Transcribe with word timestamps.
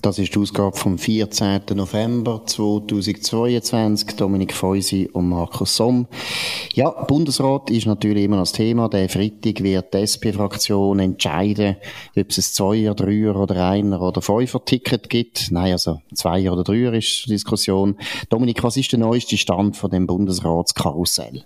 Das 0.00 0.16
ist 0.20 0.32
die 0.32 0.38
Ausgabe 0.38 0.76
vom 0.76 0.96
14. 0.96 1.62
November 1.74 2.44
2022. 2.46 4.14
Dominik 4.14 4.54
Feusi 4.54 5.10
und 5.12 5.28
Markus 5.28 5.74
Somm. 5.74 6.06
Ja, 6.72 6.90
Bundesrat 6.90 7.68
ist 7.70 7.86
natürlich 7.86 8.22
immer 8.22 8.36
das 8.36 8.52
Thema. 8.52 8.88
Der 8.88 9.08
Freitag 9.08 9.60
wird 9.60 9.92
die 9.92 9.98
SP-Fraktion 10.06 11.00
entscheiden, 11.00 11.78
ob 12.16 12.30
es 12.30 12.38
ein 12.38 12.42
Zweier, 12.42 12.94
Dreier 12.94 13.34
oder 13.34 13.68
Einer 13.70 14.00
oder 14.00 14.22
Fünfer-Ticket 14.22 15.10
gibt. 15.10 15.50
Nein, 15.50 15.72
also 15.72 16.00
Zweier 16.14 16.52
oder 16.52 16.62
Dreier 16.62 16.92
ist 16.94 17.24
die 17.26 17.30
Diskussion. 17.30 17.96
Dominik, 18.28 18.62
was 18.62 18.76
ist 18.76 18.92
der 18.92 19.00
neueste 19.00 19.36
Stand 19.36 19.76
von 19.76 19.90
dem 19.90 20.06
Bundesratskarussell? 20.06 21.44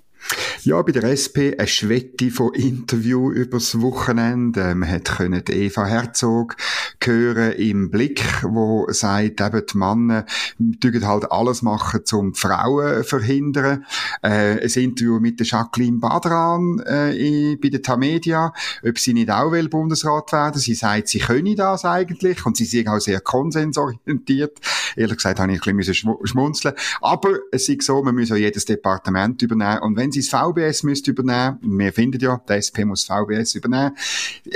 Ja, 0.62 0.80
bei 0.82 0.92
der 0.92 1.04
SP 1.10 1.58
eine 1.58 1.66
Schwette 1.66 2.30
von 2.30 2.54
Interview 2.54 3.32
übers 3.32 3.80
Wochenende. 3.80 4.74
Man 4.74 4.88
hat 4.88 5.16
können 5.16 5.42
Eva 5.48 5.86
Herzog 5.86 6.56
hören 7.06 7.52
im 7.52 7.90
Blick, 7.90 8.24
wo 8.42 8.86
sagt, 8.90 9.40
eben 9.40 9.62
die 9.72 9.78
Männer 9.78 10.26
dürfen 10.58 11.06
halt 11.06 11.30
alles 11.30 11.62
machen, 11.62 12.00
um 12.12 12.34
Frauen 12.34 13.02
zu 13.02 13.08
verhindern. 13.08 13.84
Äh, 14.22 14.60
ein 14.62 14.82
Interview 14.82 15.20
mit 15.20 15.40
der 15.40 15.46
Jacqueline 15.46 15.98
Badran 15.98 16.80
äh, 16.86 17.56
bei 17.56 17.68
der 17.68 17.82
Tamedia, 17.82 18.52
ob 18.86 18.98
sie 18.98 19.14
nicht 19.14 19.30
auch 19.30 19.52
will 19.52 19.68
Bundesrat 19.68 20.32
werden. 20.32 20.60
Sie 20.60 20.74
sagt, 20.74 21.08
sie 21.08 21.18
könne 21.18 21.54
das 21.54 21.84
eigentlich 21.84 22.44
und 22.46 22.56
sie 22.56 22.64
sind 22.64 22.88
auch 22.88 23.00
sehr 23.00 23.20
konsensorientiert. 23.20 24.58
Ehrlich 24.96 25.16
gesagt 25.16 25.40
habe 25.40 25.52
ich 25.52 25.66
ein 25.66 25.76
bisschen 25.76 26.16
schmunzeln. 26.24 26.74
Aber 27.00 27.38
es 27.50 27.68
ist 27.68 27.82
so, 27.82 28.02
man 28.02 28.14
muss 28.14 28.30
auch 28.30 28.36
jedes 28.36 28.64
Departement 28.64 29.40
übernehmen 29.42 29.78
und 29.80 29.96
wenn 29.96 30.12
sie 30.12 30.20
das 30.20 30.28
VBS 30.28 30.82
müsste 30.82 31.10
übernehmen, 31.10 31.58
wir 31.62 31.92
finden 31.92 32.20
ja, 32.20 32.40
der 32.48 32.56
SP 32.60 32.84
muss 32.84 33.04
VBS 33.04 33.54
übernehmen, 33.54 33.96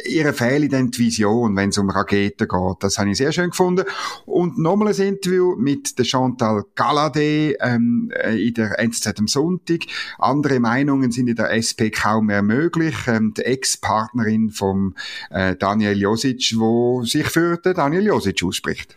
ihre 0.05 0.33
fehlt 0.33 0.73
dann 0.73 0.91
die 0.91 0.99
Vision, 0.99 1.57
wenn 1.57 1.71
es 1.71 1.79
um 1.79 1.91
Raketen 1.91 2.36
geht. 2.45 2.77
Das 2.81 2.99
habe 2.99 3.11
ich 3.11 3.17
sehr 3.17 3.33
schön 3.33 3.51
gefunden. 3.51 3.85
Und 4.27 4.59
nochmal 4.59 4.89
ein 4.89 5.01
Interview 5.01 5.57
mit 5.57 5.99
der 5.99 6.05
Chantal 6.05 6.65
Galladay 6.75 7.57
ähm, 7.61 8.13
äh, 8.15 8.37
in 8.37 8.55
der 8.55 8.79
NZZ 8.79 9.19
am 9.19 9.29
Sonntag. 9.29 9.81
Andere 10.19 10.61
Meinungen 10.61 11.11
sind 11.11 11.29
in 11.29 11.37
der 11.37 11.51
SP 11.57 11.91
kaum 11.91 12.27
mehr 12.27 12.43
möglich. 12.43 12.95
Ähm, 13.07 13.33
die 13.37 13.43
Ex-Partnerin 13.43 14.51
von 14.51 14.95
äh, 15.31 15.57
Daniel 15.57 15.99
Josic, 15.99 16.55
wo 16.57 17.03
sich 17.05 17.27
für 17.27 17.57
den 17.57 17.75
Daniel 17.75 18.07
Josic 18.07 18.43
ausspricht. 18.45 18.97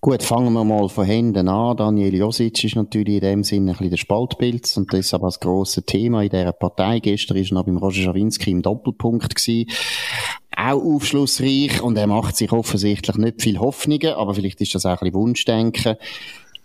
Gut, 0.00 0.22
fangen 0.22 0.52
wir 0.52 0.64
mal 0.64 0.88
von 0.88 1.04
hinten 1.04 1.48
an. 1.48 1.76
Daniel 1.76 2.14
Josic 2.14 2.64
ist 2.64 2.76
natürlich 2.76 3.16
in 3.16 3.20
dem 3.20 3.44
Sinne 3.44 3.72
ein 3.72 3.74
bisschen 3.74 3.90
der 3.90 3.96
Spaltpilz 3.96 4.76
und 4.76 4.92
das 4.92 5.00
ist 5.00 5.14
aber 5.14 5.28
das 5.28 5.40
grosse 5.40 5.84
Thema 5.84 6.22
in 6.22 6.30
dieser 6.30 6.52
Partei. 6.52 7.00
Gestern 7.00 7.36
ist 7.36 7.52
er 7.52 7.54
noch 7.54 7.64
beim 7.64 7.76
Roger 7.76 8.02
Schawinski 8.02 8.50
im 8.50 8.62
Doppelpunkt 8.62 9.34
gewesen. 9.34 9.70
Auch 10.56 10.82
aufschlussreich 10.82 11.82
und 11.82 11.96
er 11.96 12.06
macht 12.06 12.36
sich 12.36 12.50
offensichtlich 12.50 13.16
nicht 13.16 13.42
viel 13.42 13.58
Hoffnungen, 13.58 14.14
aber 14.14 14.34
vielleicht 14.34 14.60
ist 14.60 14.74
das 14.74 14.86
auch 14.86 14.92
ein 14.92 14.98
bisschen 14.98 15.14
Wunschdenken. 15.14 15.96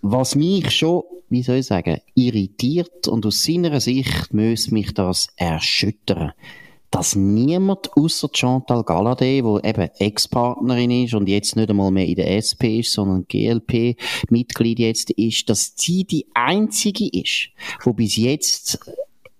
Was 0.02 0.36
mich 0.36 0.72
schon, 0.72 1.04
wie 1.30 1.44
soll 1.44 1.58
ich 1.58 1.68
sagen, 1.68 2.00
irritiert 2.16 3.08
und 3.08 3.26
aus 3.26 3.44
seiner 3.44 3.80
Sicht 3.80 4.34
müsste 4.34 4.74
mich 4.74 4.94
das 4.94 5.28
erschüttern 5.36 6.32
dass 6.92 7.16
niemand 7.16 7.96
außer 7.96 8.30
Chantal 8.34 8.84
Galladay, 8.84 9.44
wo 9.44 9.58
eben 9.60 9.90
Ex-Partnerin 9.98 11.06
ist 11.06 11.14
und 11.14 11.30
jetzt 11.30 11.56
nicht 11.56 11.70
einmal 11.70 11.90
mehr 11.90 12.06
in 12.06 12.16
der 12.16 12.36
SP 12.36 12.84
ist, 12.84 12.92
sondern 12.92 13.26
GLP-Mitglied 13.30 14.78
jetzt 14.78 15.10
ist, 15.12 15.50
dass 15.50 15.74
sie 15.78 16.04
die 16.04 16.28
einzige 16.34 17.08
ist, 17.08 17.50
wo 17.84 17.94
bis 17.94 18.18
jetzt 18.18 18.80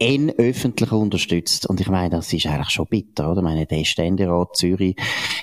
N 0.02 0.32
öffentlich 0.32 0.92
unterstützt. 0.92 1.68
Und 1.68 1.80
ich 1.80 1.88
meine, 1.88 2.10
das 2.10 2.34
ist 2.34 2.48
eigentlich 2.48 2.72
schon 2.72 2.88
bitter, 2.88 3.32
oder? 3.32 3.42
Ich 3.42 3.44
meine, 3.44 3.68
der 3.68 3.84
Ständerat 3.84 4.58
Zürich 4.58 4.96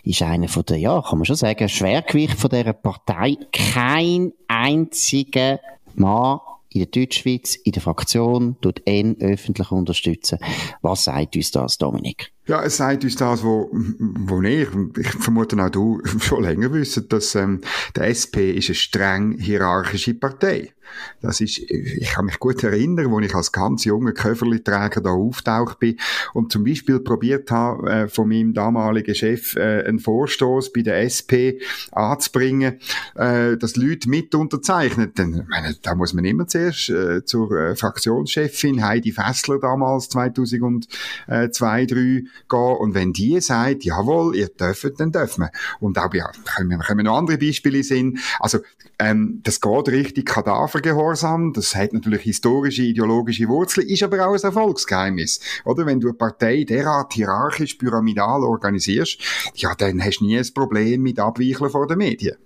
ist 0.03 0.23
einer 0.23 0.49
von 0.49 0.65
der, 0.65 0.79
ja, 0.79 1.01
kann 1.01 1.19
man 1.19 1.27
schon 1.27 1.37
sagen, 1.37 1.69
Schwergewicht 1.69 2.35
von 2.35 2.51
dieser 2.51 2.73
Partei. 2.73 3.37
Kein 3.53 4.33
einziger 4.49 5.61
Mann 5.95 6.41
in 6.71 6.81
der 6.81 6.89
Deutschschweiz, 6.89 7.55
in 7.55 7.73
der 7.73 7.83
Fraktion, 7.83 8.57
tut 8.61 8.83
N 8.85 9.17
öffentlich 9.21 9.71
unterstützen. 9.71 10.39
Was 10.83 11.05
sagt 11.05 11.37
uns 11.37 11.53
das, 11.53 11.79
Dominik? 11.79 12.33
Ja, 12.49 12.63
es 12.63 12.79
sagt 12.79 13.05
uns 13.05 13.15
das, 13.15 13.45
wo, 13.45 13.69
wo 13.71 14.41
ich, 14.41 14.69
ich 14.97 15.09
vermute 15.09 15.63
auch 15.63 15.69
du, 15.69 16.01
schon 16.19 16.43
länger 16.43 16.73
wissen, 16.73 17.07
dass 17.11 17.35
ähm, 17.35 17.61
der 17.95 18.09
SP 18.09 18.57
ist 18.57 18.71
eine 18.71 18.75
streng 18.75 19.39
hierarchische 19.39 20.15
Partei. 20.15 20.73
Das 21.21 21.41
ist, 21.41 21.59
ich 21.59 22.11
kann 22.11 22.25
mich 22.25 22.39
gut 22.39 22.63
erinnern, 22.63 23.11
wo 23.11 23.21
ich 23.21 23.35
als 23.35 23.53
ganz 23.53 23.85
junger 23.85 24.13
Köfferli-Träger 24.13 25.01
da 25.01 25.11
auftaucht 25.11 25.79
bin 25.79 25.99
und 26.33 26.53
zum 26.53 26.65
Beispiel 26.65 27.01
probiert 27.01 27.51
habe, 27.51 27.91
äh, 27.91 28.09
von 28.09 28.29
meinem 28.29 28.55
damaligen 28.55 29.15
Chef 29.15 29.57
äh, 29.57 29.85
einen 29.85 29.99
Vorstoß 29.99 30.73
bei 30.73 30.83
der 30.83 31.03
SP 31.05 31.61
anzubringen, 31.93 32.79
äh, 33.15 33.57
dass 33.57 33.77
Leute 33.77 34.09
mit 34.09 34.35
unterzeichnen. 34.35 35.13
Denn, 35.15 35.47
meine, 35.49 35.75
da 35.83 35.95
muss 35.95 36.15
man 36.15 36.25
immer 36.25 36.47
zuerst 36.47 36.91
äh, 36.91 37.25
zur 37.25 37.53
äh, 37.53 37.77
Fraktionschefin 37.77 38.85
Heidi 38.85 39.13
Fessler 39.13 39.59
damals 39.59 40.09
2002, 40.09 41.49
2003 41.51 42.25
gehen. 42.49 42.77
Und 42.79 42.95
wenn 42.95 43.13
die 43.13 43.41
sagt, 43.41 43.85
jawohl, 43.85 44.37
ihr 44.37 44.49
dürft, 44.49 45.01
dann 45.01 45.13
dürfen 45.13 45.45
wir. 45.45 45.51
Und 45.81 45.99
auch, 45.99 46.13
ja, 46.13 46.31
können, 46.57 46.79
können 46.81 47.05
noch 47.05 47.17
andere 47.17 47.39
Beispiele 47.39 47.83
sehen. 47.83 48.19
Also, 48.41 48.59
ähm, 48.99 49.41
das 49.45 49.61
geht 49.61 49.89
richtig 49.89 50.27
Kadavergehorsam. 50.27 51.53
Das 51.53 51.75
hat 51.75 51.93
natürlich 51.93 52.23
historische, 52.23 52.83
ideologische 52.83 53.49
Wurzeln, 53.49 53.87
ist 53.89 54.03
aber 54.03 54.27
auch 54.27 54.35
ein 54.35 54.43
Erfolgsgeheimnis. 54.43 55.41
Oder? 55.65 55.87
Wenn 55.87 56.01
du 56.01 56.09
eine 56.09 56.17
Partei 56.17 56.65
derart 56.65 57.13
hierarchisch, 57.13 57.75
pyramidal 57.75 58.43
organisierst, 58.43 59.21
ja, 59.55 59.75
dann 59.75 60.03
hast 60.03 60.19
du 60.19 60.27
nie 60.27 60.39
ein 60.39 60.55
Problem 60.55 61.03
mit 61.03 61.19
Abweichlen 61.19 61.71
vor 61.71 61.87
den 61.87 61.99
Medien. 61.99 62.37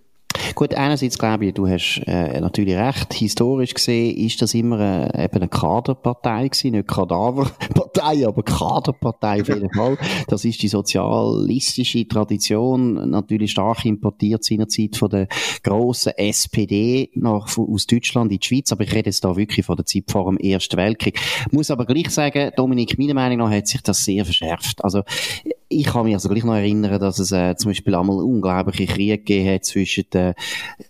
Gut, 0.55 0.75
einerseits 0.75 1.19
glaube 1.19 1.47
ich, 1.47 1.55
du 1.55 1.67
hast 1.67 2.03
äh, 2.07 2.41
natürlich 2.41 2.77
recht. 2.77 3.15
Historisch 3.15 3.75
gesehen 3.75 4.17
ist 4.17 4.43
das 4.43 4.55
immer 4.55 4.79
äh, 5.15 5.25
eben 5.25 5.37
eine 5.37 5.49
Kaderpartei 5.49 6.49
gewesen, 6.49 6.73
nicht 6.73 6.89
Kadaverpartei, 6.89 8.27
aber 8.27 8.43
Kaderpartei 8.43 9.41
auf 9.41 9.49
jeden 9.49 9.73
Fall. 9.73 9.97
Das 10.29 10.45
ist 10.45 10.63
die 10.63 10.69
sozialistische 10.69 12.07
Tradition, 12.07 13.11
natürlich 13.11 13.53
stark 13.53 13.85
importiert 13.85 14.45
seinerzeit 14.45 14.97
von 14.97 15.11
der 15.11 15.29
grossen 15.63 16.13
SPD 16.17 17.11
nach, 17.15 17.57
aus 17.57 17.87
Deutschland 17.87 18.31
in 18.33 18.39
die 18.39 18.47
Schweiz. 18.47 18.73
Aber 18.73 18.85
ich 18.85 18.93
rede 18.93 19.09
jetzt 19.09 19.25
da 19.25 19.37
wirklich 19.37 19.65
von 19.65 19.77
der 19.77 19.87
Zeit 19.87 20.05
vor 20.11 20.27
dem 20.27 20.37
Ersten 20.39 20.77
Weltkrieg. 20.77 21.19
Muss 21.51 21.71
aber 21.71 21.87
gleich 21.87 22.11
sagen, 22.11 22.53
Dominik, 22.57 22.99
meiner 22.99 23.15
Meinung 23.15 23.39
nach 23.39 23.57
hat 23.57 23.67
sich 23.69 23.83
das 23.83 24.05
sehr 24.05 24.25
verschärft. 24.25 24.85
Also 24.85 25.03
ich 25.73 25.87
kann 25.87 26.05
mich 26.05 26.15
also 26.15 26.29
gleich 26.29 26.45
noch 26.45 26.55
erinnern, 26.55 27.01
dass 27.01 27.19
es 27.19 27.33
äh, 27.33 27.57
zum 27.57 27.71
Beispiel 27.71 27.95
einmal 27.95 28.17
unglaubliche 28.17 28.87
Kriege 28.87 29.19
gegeben 29.19 29.55
hat 29.55 29.65
zwischen 29.65 30.05
äh, 30.13 30.35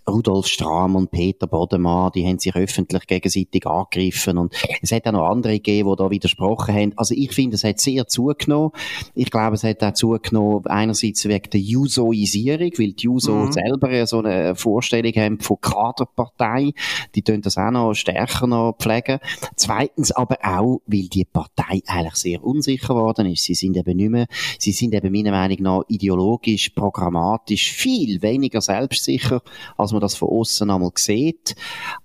Rudolf 0.09 0.47
Strahm 0.47 0.95
und 0.95 1.11
Peter 1.11 1.47
Bodemann. 1.47 2.11
Die 2.13 2.27
haben 2.27 2.39
sich 2.39 2.55
öffentlich 2.55 3.07
gegenseitig 3.07 3.65
angegriffen 3.65 4.37
und 4.37 4.53
es 4.81 4.91
hat 4.91 5.07
auch 5.07 5.13
noch 5.13 5.29
andere 5.29 5.53
gegeben, 5.53 5.89
die 5.89 5.95
da 5.95 6.09
widersprochen 6.09 6.75
haben. 6.75 6.93
Also 6.97 7.15
ich 7.15 7.31
finde, 7.31 7.55
es 7.55 7.63
hat 7.63 7.79
sehr 7.79 8.07
zugenommen. 8.07 8.71
Ich 9.15 9.31
glaube, 9.31 9.55
es 9.55 9.63
hat 9.63 9.81
auch 9.83 9.93
zugenommen 9.93 10.65
einerseits 10.67 11.25
wegen 11.25 11.49
der 11.49 11.61
Jusoisierung, 11.61 12.71
weil 12.77 12.93
die 12.93 13.03
Juso 13.03 13.33
mhm. 13.33 13.51
selber 13.51 14.05
so 14.05 14.19
eine 14.19 14.55
Vorstellung 14.55 15.13
haben 15.13 15.39
von 15.39 15.61
Kaderpartei. 15.61 16.73
Die 17.15 17.21
tun 17.21 17.41
das 17.41 17.57
auch 17.57 17.71
noch 17.71 17.93
stärker 17.93 18.47
noch 18.47 18.75
pflegen. 18.77 19.19
Zweitens 19.55 20.11
aber 20.11 20.37
auch, 20.43 20.81
weil 20.85 21.07
die 21.07 21.25
Partei 21.25 21.81
eigentlich 21.87 22.15
sehr 22.15 22.43
unsicher 22.43 22.93
geworden 22.95 23.27
ist. 23.27 23.43
Sie 23.43 23.53
sind 23.53 23.77
eben 23.77 23.97
nicht 23.97 24.09
mehr, 24.09 24.27
sie 24.59 24.73
sie 24.73 24.85
sind 24.85 24.95
eben 24.95 25.11
meiner 25.11 25.31
Meinung 25.31 25.57
nach 25.61 25.83
ideologisch, 25.87 26.69
programmatisch 26.69 27.71
viel 27.71 28.21
weniger 28.21 28.59
selbstsicher, 28.59 29.41
als 29.77 29.91
man 29.91 30.01
das 30.01 30.15
von 30.15 30.29
außen 30.29 30.69
einmal 30.69 30.91
sieht. 30.95 31.55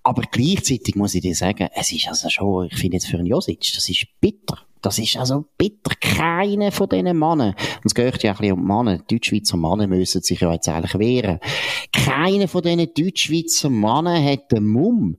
Aber 0.02 0.22
gleichzeitig 0.30 0.94
muss 0.94 1.14
ich 1.14 1.22
dir 1.22 1.34
sagen, 1.34 1.68
es 1.74 1.92
ist 1.92 2.08
also 2.08 2.28
schon, 2.28 2.66
ich 2.66 2.76
finde 2.76 2.96
jetzt 2.96 3.06
für 3.06 3.18
einen 3.18 3.26
Josic, 3.26 3.72
das 3.74 3.88
ist 3.88 4.06
bitter. 4.20 4.58
Das 4.80 4.98
ist 4.98 5.16
also 5.16 5.44
bitter. 5.56 5.92
Keiner 6.00 6.70
von 6.70 6.88
diesen 6.88 7.18
Männern, 7.18 7.50
und 7.50 7.84
es 7.84 7.94
gehört 7.94 8.22
ja 8.22 8.32
ein 8.32 8.38
bisschen 8.38 8.52
um 8.54 8.60
die 8.60 8.66
Männer, 8.66 8.98
die 8.98 9.16
Deutschschweizer 9.16 9.56
Männer 9.56 9.86
müssen 9.86 10.22
sich 10.22 10.40
ja 10.40 10.52
jetzt 10.52 10.68
eigentlich 10.68 10.98
wehren. 10.98 11.40
Keiner 11.92 12.46
von 12.46 12.62
diesen 12.62 12.88
Deutschschweizer 12.94 13.70
Männern 13.70 14.24
hat 14.24 14.52
den 14.52 14.66
Mumm, 14.66 15.16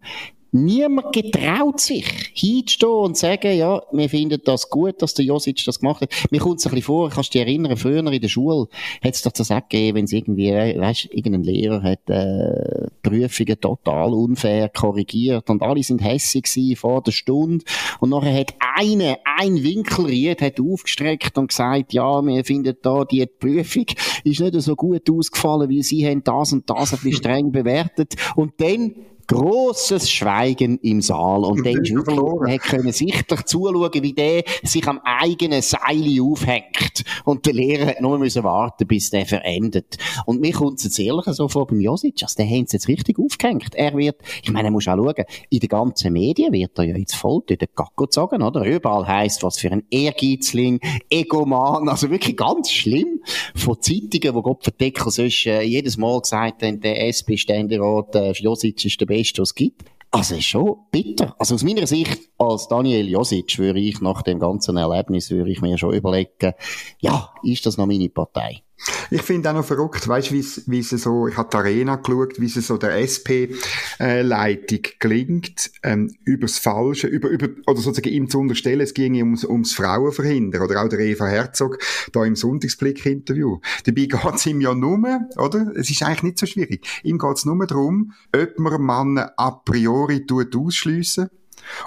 Niemand 0.51 1.13
getraut 1.13 1.79
sich, 1.79 2.31
hinzustehen 2.33 2.91
und 2.91 3.15
zu 3.15 3.21
sagen, 3.21 3.55
ja, 3.55 3.83
wir 3.91 4.09
finden 4.09 4.41
das 4.43 4.69
gut, 4.69 5.01
dass 5.01 5.13
der 5.13 5.25
Josic 5.25 5.63
das 5.65 5.79
gemacht 5.79 6.01
hat. 6.01 6.09
Mir 6.31 6.39
kommt 6.39 6.59
es 6.59 6.65
ein 6.65 6.71
bisschen 6.71 6.85
vor, 6.85 7.09
kannst 7.09 7.33
du 7.33 7.37
dich 7.37 7.47
erinnern, 7.47 7.77
früher 7.77 7.99
in 7.99 8.21
der 8.21 8.27
Schule 8.27 8.67
hat 9.03 9.13
es 9.13 9.21
doch 9.21 9.31
das 9.31 9.51
auch 9.51 9.61
gegeben, 9.69 9.97
wenn 9.97 10.05
es 10.05 10.11
irgendwie, 10.11 10.51
weißt, 10.51 11.09
irgendein 11.11 11.43
Lehrer 11.43 11.83
hat, 11.83 12.09
äh, 12.09 12.87
Prüfungen 13.03 13.59
total 13.59 14.13
unfair 14.13 14.69
korrigiert 14.69 15.49
und 15.49 15.61
alle 15.61 15.83
sind 15.83 16.03
hässig 16.03 16.47
vor 16.79 17.03
der 17.03 17.11
Stunde 17.11 17.63
und 17.99 18.09
nachher 18.09 18.39
hat 18.39 18.55
eine, 18.75 19.17
ein 19.37 19.63
Winkelried 19.63 20.41
hat 20.41 20.59
aufgestreckt 20.59 21.37
und 21.37 21.49
gesagt, 21.49 21.93
ja, 21.93 22.21
wir 22.21 22.43
finden 22.43 22.75
da, 22.81 23.05
die 23.05 23.25
Prüfung 23.25 23.85
ist 24.23 24.39
nicht 24.39 24.61
so 24.61 24.75
gut 24.75 25.09
ausgefallen, 25.09 25.69
wie 25.69 25.83
sie 25.83 26.07
haben 26.07 26.23
das 26.23 26.53
und 26.53 26.69
das 26.69 26.93
ein 26.93 26.99
bisschen 26.99 27.13
streng 27.17 27.51
bewertet 27.51 28.15
und 28.35 28.53
dann 28.57 28.95
grosses 29.29 30.09
Schweigen 30.09 30.79
im 30.79 31.01
Saal. 31.01 31.45
Und 31.45 31.65
dann 31.65 31.81
ist 31.83 31.93
wirklich, 31.93 32.61
können 32.61 32.91
sichtlich 32.91 33.45
zuschauen, 33.45 33.91
wie 33.93 34.13
der 34.13 34.43
sich 34.63 34.85
am 34.87 34.99
eigenen 35.03 35.61
Seil 35.61 36.19
aufhängt. 36.19 37.03
Und 37.25 37.45
der 37.45 37.53
Lehrer 37.53 37.87
hat 37.87 38.01
nur 38.01 38.17
müssen 38.17 38.43
warten, 38.43 38.87
bis 38.87 39.11
der 39.11 39.25
verendet. 39.27 39.97
Und 40.25 40.41
mir 40.41 40.51
kommt 40.51 40.79
es 40.79 40.85
jetzt 40.85 40.99
ehrlich 40.99 41.25
so 41.25 41.47
vor 41.47 41.67
beim 41.67 41.79
Josic, 41.79 42.23
also 42.23 42.35
der 42.37 42.47
haben 42.47 42.63
es 42.63 42.71
jetzt 42.71 42.87
richtig 42.87 43.19
aufgehängt. 43.19 43.75
Er 43.75 43.95
wird, 43.95 44.17
ich 44.41 44.51
meine, 44.51 44.69
er 44.69 44.71
muss 44.71 44.87
auch 44.87 44.95
schauen, 44.95 45.25
in 45.49 45.59
den 45.59 45.69
ganzen 45.69 46.11
Medien 46.11 46.51
wird 46.51 46.77
er 46.79 46.85
ja 46.85 46.97
jetzt 46.97 47.15
voll 47.15 47.43
durch 47.45 47.59
den 47.59 47.69
Gacko 47.75 48.05
gezogen, 48.05 48.41
oder? 48.41 48.65
Überall 48.65 49.07
heisst, 49.07 49.43
was 49.43 49.59
für 49.59 49.71
ein 49.71 49.83
Ehrgeizling, 49.91 50.79
Egoman, 51.09 51.87
also 51.87 52.09
wirklich 52.09 52.35
ganz 52.35 52.71
schlimm. 52.71 53.18
Von 53.55 53.81
Zeitungen, 53.81 54.35
die 54.35 54.41
Gott 54.41 54.63
verdeckeln, 54.63 55.11
sonst 55.11 55.45
äh, 55.45 55.61
jedes 55.61 55.97
Mal 55.97 56.19
gesagt 56.19 56.63
haben, 56.63 56.81
der 56.81 57.07
SP-Ständerat 57.07 58.15
äh, 58.15 58.31
Josic 58.31 58.85
ist 58.85 58.99
der 58.99 59.05
Beste 59.05 59.19
Beste, 59.19 59.41
was 59.41 59.49
es 59.49 59.55
gibt. 59.55 59.83
Also 60.11 60.35
ist 60.35 60.45
schon 60.45 60.75
bitter. 60.91 61.35
Also 61.37 61.55
aus 61.55 61.63
meiner 61.63 61.85
Sicht 61.85 62.19
als 62.37 62.67
Daniel 62.67 63.07
Josic 63.07 63.59
würde 63.59 63.79
ich 63.79 64.01
nach 64.01 64.23
dem 64.23 64.39
ganzen 64.39 64.77
Erlebnis 64.77 65.29
würde 65.29 65.51
ich 65.51 65.61
mir 65.61 65.77
schon 65.77 65.93
überlegen, 65.93 66.53
ja, 66.99 67.31
ist 67.43 67.65
das 67.65 67.77
noch 67.77 67.85
meine 67.85 68.09
Partei? 68.09 68.63
Ich 69.11 69.21
finde 69.23 69.49
auch 69.49 69.55
noch 69.55 69.65
verrückt, 69.65 70.07
weißt 70.07 70.31
du, 70.31 70.35
wie 70.35 70.79
es 70.79 70.89
so, 70.89 71.27
ich 71.27 71.37
habe 71.37 71.49
die 71.51 71.57
Arena 71.57 71.95
geschaut, 71.95 72.39
wie 72.39 72.45
es 72.45 72.53
so 72.55 72.77
der 72.77 72.95
SP-Leitung 73.01 74.81
gelingt, 74.99 75.71
ähm, 75.83 76.15
übers 76.23 76.59
Falsche, 76.59 77.07
über, 77.07 77.29
über, 77.29 77.49
oder 77.67 77.79
sozusagen 77.79 78.13
ihm 78.13 78.29
zu 78.29 78.39
unterstellen, 78.39 78.81
es 78.81 78.93
ging 78.93 79.15
ums, 79.15 79.43
ums 79.43 79.73
Frauenverhindern, 79.73 80.61
oder 80.61 80.83
auch 80.83 80.89
der 80.89 80.99
Eva 80.99 81.27
Herzog, 81.27 81.79
da 82.11 82.23
im 82.23 82.35
Sonntagsblick-Interview. 82.35 83.59
Dabei 83.85 84.05
geht's 84.05 84.45
ihm 84.45 84.61
ja 84.61 84.73
nur, 84.73 84.99
oder? 85.37 85.71
Es 85.75 85.89
ist 85.89 86.03
eigentlich 86.03 86.23
nicht 86.23 86.39
so 86.39 86.45
schwierig. 86.45 86.85
Ihm 87.03 87.17
geht's 87.17 87.45
nur 87.45 87.65
darum, 87.65 88.13
ob 88.35 88.59
man 88.59 88.81
Männer 88.81 89.33
a 89.37 89.51
priori 89.51 90.25
tut 90.25 90.55
ausschliessen 90.55 91.29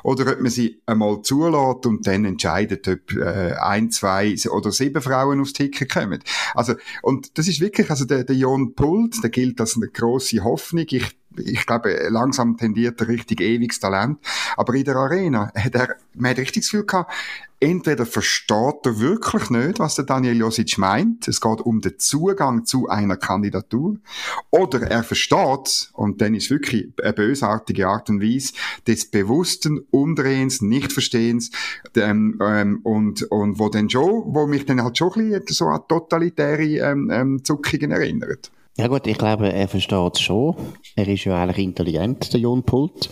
oder 0.02 0.32
ob 0.32 0.40
man 0.40 0.50
sie 0.50 0.80
einmal 0.86 1.22
zulässt 1.22 1.86
und 1.86 2.06
dann 2.06 2.24
entscheidet, 2.24 2.88
ob 2.88 3.12
äh, 3.14 3.54
ein, 3.60 3.90
zwei 3.90 4.34
oder 4.50 4.72
sieben 4.72 5.02
Frauen 5.02 5.40
aufs 5.40 5.52
Ticket 5.52 5.92
kommen. 5.92 6.22
Also, 6.54 6.74
und 7.02 7.38
das 7.38 7.48
ist 7.48 7.60
wirklich, 7.60 7.90
also 7.90 8.04
der, 8.04 8.24
der 8.24 8.36
Jon 8.36 8.74
Pult, 8.74 9.22
der 9.22 9.30
gilt 9.30 9.60
als 9.60 9.76
eine 9.76 9.88
grosse 9.88 10.44
Hoffnung. 10.44 10.86
Ich 10.90 11.16
ich 11.36 11.66
glaube, 11.66 12.08
langsam 12.08 12.56
tendiert 12.56 13.00
er 13.00 13.08
richtig 13.08 13.40
ewiges 13.40 13.80
Talent. 13.80 14.18
Aber 14.56 14.74
in 14.74 14.84
der 14.84 14.96
Arena 14.96 15.52
hat 15.54 15.74
er, 15.74 15.96
man 16.14 16.30
hat 16.30 16.38
richtig 16.38 16.62
das 16.62 16.70
Gefühl 16.70 16.86
gehabt, 16.86 17.12
entweder 17.62 18.06
versteht 18.06 18.84
er 18.84 18.98
wirklich 18.98 19.48
nicht, 19.50 19.78
was 19.78 19.94
der 19.94 20.04
Daniel 20.04 20.36
Josic 20.36 20.78
meint, 20.78 21.28
es 21.28 21.40
geht 21.40 21.60
um 21.60 21.80
den 21.80 21.96
Zugang 21.96 22.64
zu 22.64 22.88
einer 22.88 23.16
Kandidatur, 23.16 23.98
oder 24.50 24.82
er 24.82 25.04
versteht, 25.04 25.90
und 25.92 26.20
dann 26.20 26.34
ist 26.34 26.50
wirklich 26.50 26.92
eine 27.00 27.12
bösartige 27.12 27.86
Art 27.86 28.10
und 28.10 28.20
Weise, 28.20 28.54
des 28.86 29.10
bewussten 29.10 29.78
Umdrehens, 29.92 30.60
Nichtverstehens, 30.60 31.52
ähm, 31.94 32.40
ähm, 32.42 32.80
und, 32.82 33.22
und 33.30 33.60
wo 33.60 33.68
dann 33.68 33.88
schon, 33.88 34.34
wo 34.34 34.46
mich 34.48 34.66
dann 34.66 34.82
halt 34.82 34.98
schon 34.98 35.12
ein 35.12 35.30
bisschen 35.30 35.54
so 35.54 35.66
an 35.66 35.82
totalitäre 35.88 36.64
ähm, 36.64 37.10
ähm, 37.12 37.44
Zuckungen 37.44 37.92
erinnert. 37.92 38.50
Ja 38.78 38.86
gut, 38.86 39.06
ich 39.06 39.18
glaube, 39.18 39.52
er 39.52 39.68
versteht 39.68 40.14
es 40.14 40.20
schon. 40.20 40.56
Er 40.96 41.06
ist 41.06 41.24
ja 41.24 41.42
eigentlich 41.42 41.58
intelligent, 41.58 42.32
der 42.32 42.40
Jon 42.40 42.62
Pult. 42.62 43.10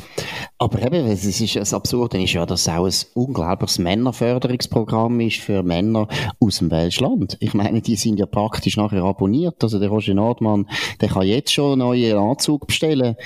Aber 0.62 0.82
eben, 0.82 1.06
es 1.06 1.24
ist, 1.24 1.56
das 1.56 1.72
Absurde 1.72 2.22
ist 2.22 2.34
ja, 2.34 2.44
dass 2.44 2.60
es 2.60 2.68
auch 2.68 2.84
ein 2.84 2.92
unglaubliches 3.14 3.78
Männerförderungsprogramm 3.78 5.18
ist 5.20 5.38
für 5.38 5.62
Männer 5.62 6.06
aus 6.38 6.58
dem 6.58 6.70
Welschland. 6.70 7.38
Ich 7.40 7.54
meine, 7.54 7.80
die 7.80 7.96
sind 7.96 8.20
ja 8.20 8.26
praktisch 8.26 8.76
nachher 8.76 9.02
abonniert. 9.04 9.64
Also 9.64 9.78
der 9.78 9.88
Roger 9.88 10.12
Nordmann, 10.12 10.68
der 11.00 11.08
kann 11.08 11.22
jetzt 11.22 11.50
schon 11.50 11.80
einen 11.80 11.88
neuen 11.88 12.18
Anzug 12.18 12.66
bestellen, 12.66 13.16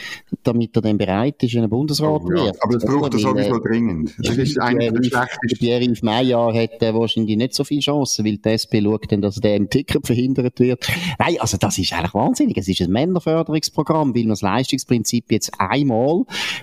damit 0.45 0.77
er 0.77 0.83
dann 0.83 0.97
bereit 0.97 1.43
ist, 1.43 1.55
in 1.55 1.63
den 1.63 1.71
Bundesrat 1.71 2.23
oh, 2.25 2.31
ja. 2.31 2.45
wird. 2.45 2.63
Aber 2.63 2.75
das 2.75 2.85
braucht 2.85 3.15
er 3.15 3.19
sowieso 3.19 3.59
dringend. 3.59 4.15
Das 4.19 4.37
ist 4.37 4.57
eigentlich 4.61 4.93
das 4.93 5.07
Schlechteste. 5.09 5.57
Pierre-Yves 5.59 6.03
Meyer 6.03 6.55
hat 6.55 6.83
äh, 6.85 6.95
wahrscheinlich 6.95 7.37
nicht 7.37 7.55
so 7.55 7.65
viele 7.65 7.81
Chancen, 7.81 8.25
weil 8.25 8.37
die 8.37 8.49
SP 8.55 8.79
schaut 8.81 9.11
dann, 9.11 9.23
dass 9.23 9.41
der 9.41 9.57
im 9.57 9.69
Ticket 9.69 10.07
verhindert 10.07 10.61
wird. 10.61 10.87
Nein, 11.19 11.35
also 11.41 11.57
das 11.57 11.79
ist 11.79 11.93
eigentlich 11.95 12.15
wahnsinnig. 12.15 12.57
Es 12.59 12.69
ist 12.69 12.81
ein 12.81 12.93
Männerförderungsprogramm, 12.93 14.15
weil 14.15 14.23
man 14.23 14.31
das 14.31 14.43
Leistungsprinzip 14.43 15.33
jetzt 15.33 15.51
einmal 15.59 16.23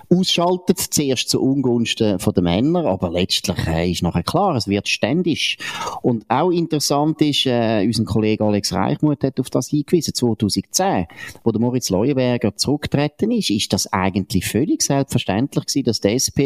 ausschaltet, 0.10 0.61
zuerst 0.68 1.30
zu 1.30 1.42
Ungunsten 1.42 2.20
von 2.20 2.34
den 2.34 2.44
Männern, 2.44 2.86
aber 2.86 3.12
letztlich 3.12 3.68
äh, 3.68 3.92
ist 3.92 4.04
nachher 4.04 4.24
klar, 4.24 4.56
es 4.56 4.68
wird 4.68 4.88
ständig. 4.88 5.58
Und 6.02 6.26
auch 6.30 6.52
interessant 6.52 7.22
ist, 7.22 7.46
äh, 7.46 7.84
unser 7.86 8.06
Kollege 8.06 8.44
Alex 8.44 8.74
Reichmuth 8.74 9.24
hat 9.24 9.40
auf 9.40 9.50
das 9.50 9.70
hingewiesen, 9.70 10.14
2010, 10.14 11.08
wo 11.44 11.52
der 11.52 11.62
Moritz 11.62 11.90
Leuenberger 11.90 12.56
zurückgetreten 12.56 13.32
ist, 13.32 13.50
ist 13.50 13.74
das 13.74 13.92
eigentlich 13.92 14.46
völlig 14.46 14.82
selbstverständlich 14.82 15.66
gewesen, 15.66 15.86
dass 15.86 16.02
die 16.02 16.10
SP 16.10 16.40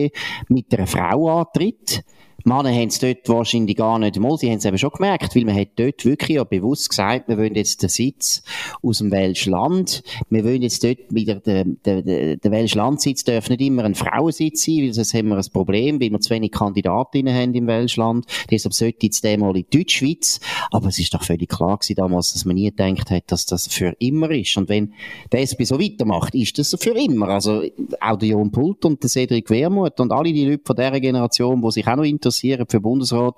mit 0.47 0.73
einer 0.73 0.87
Frau 0.87 1.39
antritt. 1.39 2.03
Männer 2.45 2.71
haben 2.71 2.89
es 2.89 2.99
dort 2.99 3.27
wahrscheinlich 3.27 3.75
gar 3.75 3.97
nicht 3.97 4.19
mal. 4.19 4.37
Sie 4.37 4.49
haben 4.49 4.59
es 4.59 4.65
eben 4.65 4.77
schon 4.77 4.91
gemerkt, 4.91 5.35
weil 5.35 5.45
man 5.45 5.55
hat 5.55 5.69
dort 5.77 6.05
wirklich 6.05 6.37
ja 6.37 6.43
bewusst 6.43 6.89
gesagt, 6.89 7.27
wir 7.27 7.37
wollen 7.37 7.55
jetzt 7.55 7.81
den 7.81 7.89
Sitz 7.89 8.43
aus 8.83 8.99
dem 8.99 9.11
Welschen 9.11 9.51
Land. 9.51 10.03
Wir 10.29 10.45
wollen 10.45 10.61
jetzt 10.61 10.83
dort 10.83 10.99
wieder, 11.09 11.35
der, 11.35 11.65
der, 11.65 12.37
der 12.37 12.51
Welschen 12.51 12.77
Landsitz 12.77 13.23
darf 13.23 13.49
nicht 13.49 13.61
immer 13.61 13.83
ein 13.83 13.95
Frauensitz 13.95 14.63
sein, 14.63 14.83
weil 14.83 14.93
sonst 14.93 15.15
haben 15.15 15.29
wir 15.29 15.37
ein 15.37 15.45
Problem, 15.51 15.99
weil 15.99 16.11
wir 16.11 16.19
zu 16.19 16.29
wenig 16.29 16.51
Kandidatinnen 16.51 17.33
haben 17.33 17.55
im 17.55 17.65
Welschen 17.65 18.01
Land. 18.01 18.25
Deshalb 18.51 18.73
sollte 18.73 19.07
jetzt 19.07 19.23
der 19.23 19.39
mal 19.39 19.57
in 19.57 19.65
Deutschschweiz. 19.73 20.39
Aber 20.69 20.89
es 20.89 20.99
ist 20.99 21.15
doch 21.15 21.23
völlig 21.23 21.49
klar 21.49 21.77
gewesen 21.77 21.95
damals, 21.95 22.33
dass 22.33 22.45
man 22.45 22.55
nie 22.55 22.69
gedacht 22.69 23.09
hat, 23.09 23.31
dass 23.31 23.47
das 23.47 23.67
für 23.67 23.95
immer 23.97 24.29
ist. 24.29 24.55
Und 24.57 24.69
wenn 24.69 24.93
der 25.31 25.41
SP 25.41 25.65
so 25.65 25.79
weitermacht, 25.79 26.35
ist 26.35 26.59
das 26.59 26.75
für 26.79 26.91
immer. 26.91 27.29
Also, 27.29 27.63
auch 27.99 28.17
der 28.17 28.29
Jon 28.29 28.51
Pult 28.51 28.85
und 28.85 29.01
der 29.01 29.09
Cedric 29.09 29.49
Wermuth 29.49 29.99
und 29.99 30.11
alle 30.11 30.31
die 30.31 30.45
Leute 30.45 30.63
von 30.63 30.75
dieser 30.75 30.99
Generation, 30.99 31.61
die 31.61 31.71
sich 31.71 31.87
auch 31.87 31.95
noch 31.95 32.03
interessieren, 32.03 32.34
interessieren 32.35 32.65
für 32.69 32.77
den 32.77 32.83
Bundesrat, 32.83 33.35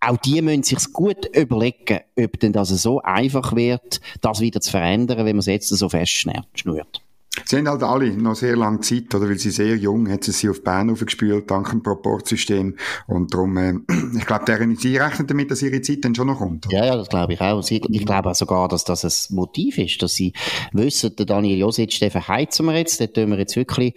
auch 0.00 0.16
die 0.18 0.42
müssen 0.42 0.62
sich 0.62 0.92
gut 0.92 1.34
überlegen, 1.34 2.00
ob 2.18 2.38
denn 2.40 2.52
das 2.52 2.68
so 2.68 3.00
einfach 3.00 3.54
wird, 3.56 4.00
das 4.20 4.40
wieder 4.40 4.60
zu 4.60 4.70
verändern, 4.70 5.18
wenn 5.18 5.36
man 5.36 5.38
es 5.38 5.46
jetzt 5.46 5.68
so 5.68 5.88
festschnürt. 5.88 7.02
Sie 7.46 7.56
haben 7.56 7.68
halt 7.68 7.82
alle 7.82 8.10
noch 8.12 8.36
sehr 8.36 8.54
lange 8.54 8.80
Zeit, 8.80 9.12
oder 9.12 9.28
weil 9.28 9.38
sie 9.38 9.50
sehr 9.50 9.76
jung, 9.76 10.08
hat 10.08 10.22
sie 10.22 10.30
sie 10.30 10.48
auf 10.48 10.62
Bern 10.62 10.90
aufgespielt, 10.90 11.50
dank 11.50 11.68
dem 11.70 11.82
Proportsystem. 11.82 12.76
Und 13.08 13.34
darum, 13.34 13.56
äh, 13.56 13.74
ich 14.16 14.24
glaube, 14.24 14.44
deren, 14.44 14.76
sie 14.76 14.96
rechnen 14.96 15.26
damit, 15.26 15.50
dass 15.50 15.60
ihre 15.60 15.80
Zeit 15.82 16.04
dann 16.04 16.14
schon 16.14 16.28
noch 16.28 16.38
kommt. 16.38 16.66
Ja, 16.70 16.86
ja, 16.86 16.96
das 16.96 17.08
glaube 17.08 17.32
ich 17.32 17.40
auch. 17.40 17.60
Sie, 17.62 17.82
ich 17.88 18.06
glaube 18.06 18.30
auch 18.30 18.34
sogar, 18.36 18.68
dass 18.68 18.84
das 18.84 19.30
ein 19.30 19.34
Motiv 19.34 19.78
ist, 19.78 20.00
dass 20.00 20.14
sie 20.14 20.32
wissen, 20.72 21.16
der 21.16 21.26
Daniel 21.26 21.58
Josic, 21.58 21.98
den 21.98 22.12
verheizen 22.12 22.66
wir 22.66 22.76
jetzt, 22.78 23.00
den 23.00 23.12
tun 23.12 23.30
wir 23.30 23.38
jetzt 23.38 23.56
wirklich 23.56 23.94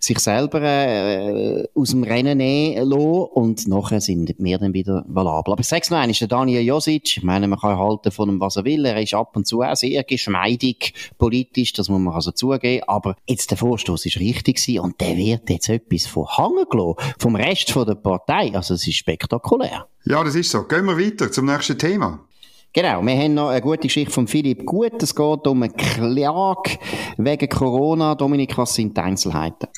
sich 0.00 0.18
selber 0.18 0.62
äh, 0.62 1.68
aus 1.74 1.90
dem 1.90 2.02
Rennen 2.02 2.38
nehmen 2.38 2.88
lassen 2.88 3.28
und 3.32 3.68
nachher 3.68 4.00
sind 4.00 4.34
wir 4.38 4.58
dann 4.58 4.74
wieder 4.74 5.04
valabel. 5.08 5.52
Aber 5.52 5.60
ich 5.60 5.68
sage 5.68 5.82
es 5.82 5.90
noch 5.90 5.98
einmal, 5.98 6.14
der 6.14 6.28
Daniel 6.28 6.62
Josic, 6.62 7.18
ich 7.18 7.22
meine, 7.22 7.48
man 7.48 7.58
kann 7.58 7.78
halten 7.78 8.10
von 8.10 8.28
ihm, 8.28 8.40
was 8.40 8.56
er 8.56 8.64
will, 8.64 8.84
er 8.84 9.00
ist 9.00 9.14
ab 9.14 9.36
und 9.36 9.46
zu 9.46 9.62
auch 9.62 9.76
sehr 9.76 10.02
geschmeidig 10.04 10.94
politisch, 11.16 11.72
das 11.72 11.88
muss 11.88 12.00
man 12.00 12.14
also 12.14 12.32
zugeben 12.32 12.82
aber 12.86 13.16
jetzt 13.28 13.50
der 13.50 13.58
Vorstoß 13.58 14.06
ist 14.06 14.18
richtig 14.18 14.56
gewesen 14.56 14.80
und 14.80 15.00
der 15.00 15.16
wird 15.16 15.50
jetzt 15.50 15.68
etwas 15.68 16.06
von 16.06 16.26
Hangen 16.26 16.64
gelassen, 16.70 16.96
vom 17.18 17.36
Rest 17.36 17.70
von 17.70 17.86
der 17.86 17.94
Partei. 17.94 18.54
Also 18.54 18.74
es 18.74 18.86
ist 18.86 18.96
spektakulär. 18.96 19.86
Ja, 20.04 20.24
das 20.24 20.34
ist 20.34 20.50
so. 20.50 20.64
Gehen 20.64 20.86
wir 20.86 20.98
weiter 20.98 21.30
zum 21.30 21.46
nächsten 21.46 21.78
Thema. 21.78 22.20
Genau, 22.74 23.02
wir 23.02 23.16
haben 23.16 23.34
noch 23.34 23.48
eine 23.48 23.62
gute 23.62 23.88
Geschichte 23.88 24.12
von 24.12 24.28
Philipp 24.28 24.66
Gut. 24.66 25.02
Es 25.02 25.14
geht 25.14 25.46
um 25.46 25.62
eine 25.62 25.72
Klage 25.72 26.78
wegen 27.16 27.48
Corona. 27.48 28.14
Dominik, 28.14 28.58
was 28.58 28.74
sind 28.74 28.94
die 28.94 29.00
Einzelheiten? 29.00 29.68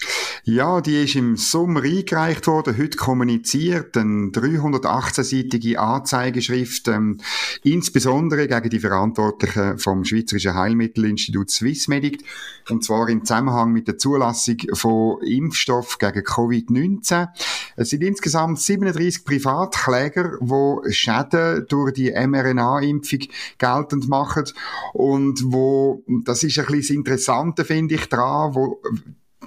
Ja, 0.44 0.80
die 0.80 1.04
ist 1.04 1.16
im 1.16 1.36
Sommer 1.36 1.82
eingereicht 1.82 2.46
worden, 2.46 2.76
heute 2.78 2.96
kommuniziert, 2.96 3.96
eine 3.96 4.28
318-seitige 4.28 5.76
Anzeigeschrift, 5.76 6.88
ähm, 6.88 7.18
insbesondere 7.62 8.48
gegen 8.48 8.70
die 8.70 8.80
Verantwortlichen 8.80 9.78
vom 9.78 10.04
Schweizerischen 10.04 10.54
Heilmittelinstitut 10.54 11.50
Swissmedic, 11.50 12.24
und 12.70 12.82
zwar 12.82 13.08
im 13.10 13.24
Zusammenhang 13.24 13.72
mit 13.72 13.86
der 13.86 13.98
Zulassung 13.98 14.56
von 14.72 15.20
Impfstoff 15.22 15.98
gegen 15.98 16.20
Covid-19. 16.20 17.28
Es 17.80 17.88
sind 17.88 18.02
insgesamt 18.02 18.60
37 18.60 19.24
Privatkläger, 19.24 20.36
die 20.38 20.92
Schäden 20.92 21.64
durch 21.66 21.94
die 21.94 22.10
mRNA-Impfung 22.10 23.20
geltend 23.56 24.06
machen 24.06 24.44
und 24.92 25.40
wo, 25.46 26.04
das 26.06 26.42
ist 26.42 26.58
ein 26.58 26.66
bisschen 26.66 26.80
das 26.80 26.90
Interessante, 26.90 27.64
finde 27.64 27.94
ich, 27.94 28.06
dran, 28.10 28.54
wo 28.54 28.82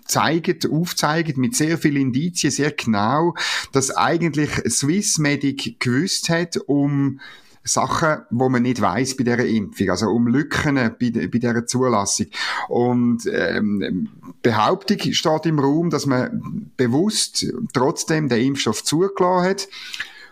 zeigen, 0.05 0.57
aufzeigen 0.71 1.39
mit 1.39 1.55
sehr 1.55 1.77
vielen 1.77 2.07
Indizien 2.07 2.49
sehr 2.49 2.71
genau, 2.71 3.35
dass 3.71 3.95
eigentlich 3.95 4.49
Swissmedic 4.67 5.79
gewusst 5.79 6.29
hat, 6.29 6.57
um 6.57 7.19
Sachen, 7.63 8.23
wo 8.29 8.49
man 8.49 8.63
nicht 8.63 8.81
weiß 8.81 9.15
bei 9.15 9.23
dieser 9.23 9.45
Impfung, 9.45 9.89
also 9.89 10.07
um 10.07 10.27
Lücken 10.27 10.75
bei, 10.75 11.11
bei 11.11 11.27
dieser 11.27 11.65
Zulassung. 11.65 12.27
Und 12.67 13.25
ähm, 13.31 14.09
Behauptung 14.41 14.99
steht 15.13 15.45
im 15.45 15.59
Raum, 15.59 15.89
dass 15.89 16.05
man 16.05 16.71
bewusst 16.75 17.45
trotzdem 17.73 18.27
den 18.27 18.45
Impfstoff 18.45 18.83
zugelassen 18.83 19.49
hat. 19.49 19.67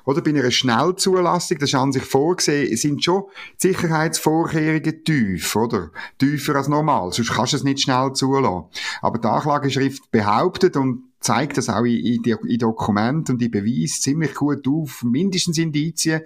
Oder 0.03 0.21
bei 0.21 0.31
einer 0.31 0.49
Schnellzulassung, 0.49 1.59
das 1.59 1.69
ist 1.69 1.75
an 1.75 1.91
sich 1.91 2.03
vorgesehen, 2.03 2.75
sind 2.75 3.03
schon 3.03 3.25
Sicherheitsvorkehrungen 3.57 5.03
tief, 5.03 5.55
oder? 5.55 5.91
Tiefer 6.17 6.55
als 6.55 6.67
normal, 6.67 7.13
sonst 7.13 7.31
kannst 7.31 7.53
du 7.53 7.57
es 7.57 7.63
nicht 7.63 7.81
schnell 7.81 8.11
zulassen. 8.13 8.65
Aber 9.01 9.19
die 9.19 9.27
Anklageschrift 9.27 10.09
behauptet, 10.11 10.75
und 10.75 11.10
zeigt 11.21 11.57
das 11.57 11.69
auch 11.69 11.83
in, 11.83 12.23
in, 12.23 12.37
in 12.47 12.59
Dokumenten 12.59 13.35
und 13.35 13.41
in 13.41 13.51
Beweis 13.51 14.01
ziemlich 14.01 14.33
gut 14.33 14.67
auf. 14.67 15.03
Mindestens 15.03 15.57
Indizien 15.57 16.21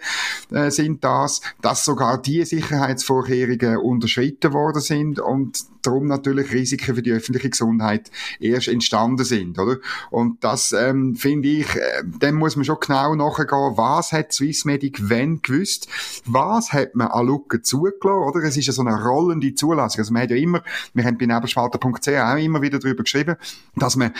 äh, 0.51 0.71
sind 0.71 1.03
das, 1.03 1.41
dass 1.61 1.85
sogar 1.85 2.21
die 2.21 2.43
Sicherheitsvorkehrungen 2.43 3.77
unterschritten 3.77 4.53
worden 4.53 4.81
sind 4.81 5.19
und 5.19 5.59
darum 5.85 6.07
natürlich 6.07 6.51
Risiken 6.51 6.95
für 6.95 7.01
die 7.01 7.11
öffentliche 7.11 7.49
Gesundheit 7.49 8.11
erst 8.39 8.67
entstanden 8.67 9.23
sind, 9.23 9.59
oder? 9.59 9.77
Und 10.09 10.43
das 10.43 10.71
ähm, 10.71 11.15
finde 11.15 11.49
ich, 11.49 11.75
äh, 11.75 12.03
dem 12.03 12.35
muss 12.35 12.55
man 12.55 12.65
schon 12.65 12.77
genau 12.79 13.15
nachgehen, 13.15 13.47
was 13.49 14.11
hat 14.11 14.33
Swissmedic 14.33 15.09
wenn 15.09 15.41
gewusst, 15.41 15.87
was 16.25 16.73
hat 16.73 16.95
man 16.95 17.07
an 17.07 17.27
Lücken 17.27 17.63
zugelassen, 17.63 18.29
oder? 18.29 18.43
Es 18.43 18.57
ist 18.57 18.67
ja 18.67 18.73
so 18.73 18.81
eine 18.81 19.01
rollende 19.01 19.53
Zulassung. 19.53 19.99
Also 19.99 20.13
man 20.13 20.23
hat 20.23 20.31
ja 20.31 20.37
immer, 20.37 20.63
wir 20.93 21.03
haben 21.03 21.17
bei 21.17 21.25
nebelspalter.ch 21.25 22.07
auch 22.07 22.37
immer 22.37 22.61
wieder 22.61 22.79
darüber 22.79 23.03
geschrieben, 23.03 23.35
dass 23.75 23.95
man 23.95 24.13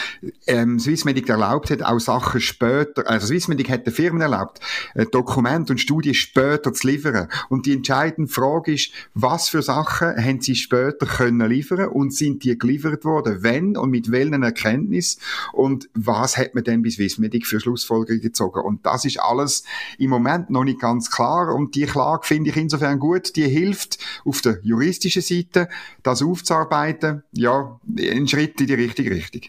ähm, 0.47 0.79
Swissmedic 0.79 1.29
erlaubt 1.29 1.69
hat, 1.71 1.81
auch 1.81 1.99
Sachen 1.99 2.41
später, 2.41 3.07
also 3.09 3.27
Swissmedic 3.27 3.69
hat 3.69 3.85
den 3.85 3.93
Firmen 3.93 4.21
erlaubt, 4.21 4.59
äh, 4.93 5.05
Dokumente 5.05 5.73
und 5.73 5.79
Studien 5.79 6.13
später 6.13 6.73
zu 6.73 6.87
liefern. 6.87 7.27
Und 7.49 7.65
die 7.65 7.73
entscheidende 7.73 8.31
Frage 8.31 8.73
ist, 8.73 8.91
was 9.13 9.49
für 9.49 9.61
Sachen 9.61 10.15
haben 10.23 10.41
sie 10.41 10.55
später 10.55 11.05
können 11.05 11.49
liefern 11.55 11.89
und 11.89 12.13
sind 12.13 12.43
die 12.43 12.57
geliefert 12.57 13.05
worden? 13.05 13.37
Wenn 13.41 13.77
und 13.77 13.89
mit 13.89 14.11
welchen 14.11 14.43
Erkenntnis? 14.43 15.17
Und 15.53 15.89
was 15.93 16.37
hat 16.37 16.55
man 16.55 16.63
denn 16.63 16.81
bis 16.81 16.95
Swissmedic 16.95 17.47
für 17.47 17.59
Schlussfolgerungen 17.59 18.21
gezogen? 18.21 18.61
Und 18.61 18.85
das 18.85 19.05
ist 19.05 19.19
alles 19.19 19.63
im 19.97 20.09
Moment 20.09 20.49
noch 20.49 20.63
nicht 20.63 20.79
ganz 20.79 21.09
klar. 21.11 21.53
Und 21.53 21.75
die 21.75 21.85
Klage 21.85 22.25
finde 22.25 22.49
ich 22.49 22.57
insofern 22.57 22.99
gut. 22.99 23.35
Die 23.35 23.47
hilft 23.47 23.97
auf 24.25 24.41
der 24.41 24.59
juristischen 24.63 25.21
Seite, 25.21 25.69
das 26.03 26.21
aufzuarbeiten. 26.21 27.23
Ja, 27.31 27.79
ein 27.97 28.27
Schritt 28.27 28.59
in 28.61 28.67
die 28.67 28.73
richtige 28.73 29.11
Richtung. 29.11 29.41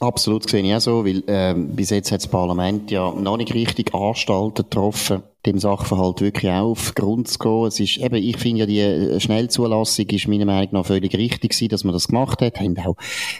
Absolut, 0.00 0.48
sehe 0.48 0.62
ich 0.62 0.74
auch 0.74 0.80
so, 0.80 1.04
weil 1.04 1.22
äh, 1.26 1.54
bis 1.54 1.90
jetzt 1.90 2.10
hat 2.10 2.22
das 2.22 2.28
Parlament 2.28 2.90
ja 2.90 3.12
noch 3.12 3.36
nicht 3.36 3.52
richtig 3.52 3.94
Anstalten 3.94 4.64
getroffen, 4.64 5.22
dem 5.46 5.58
Sachverhalt 5.58 6.20
wirklich 6.20 6.50
auch 6.50 6.70
auf 6.70 6.94
Grund 6.94 7.28
zu 7.28 7.38
gehen. 7.38 7.66
Es 7.66 7.80
ist, 7.80 7.96
eben, 7.96 8.16
ich 8.16 8.36
finde 8.36 8.60
ja, 8.60 8.66
die 8.66 8.80
äh, 8.80 9.20
Schnellzulassung 9.20 10.06
ist 10.06 10.28
meiner 10.28 10.44
Meinung 10.44 10.68
nach 10.72 10.86
völlig 10.86 11.14
richtig 11.14 11.52
gewesen, 11.52 11.68
dass 11.68 11.84
man 11.84 11.94
das 11.94 12.08
gemacht 12.08 12.42
hat. 12.42 12.60
Haben 12.60 12.76
auch, 12.78 12.96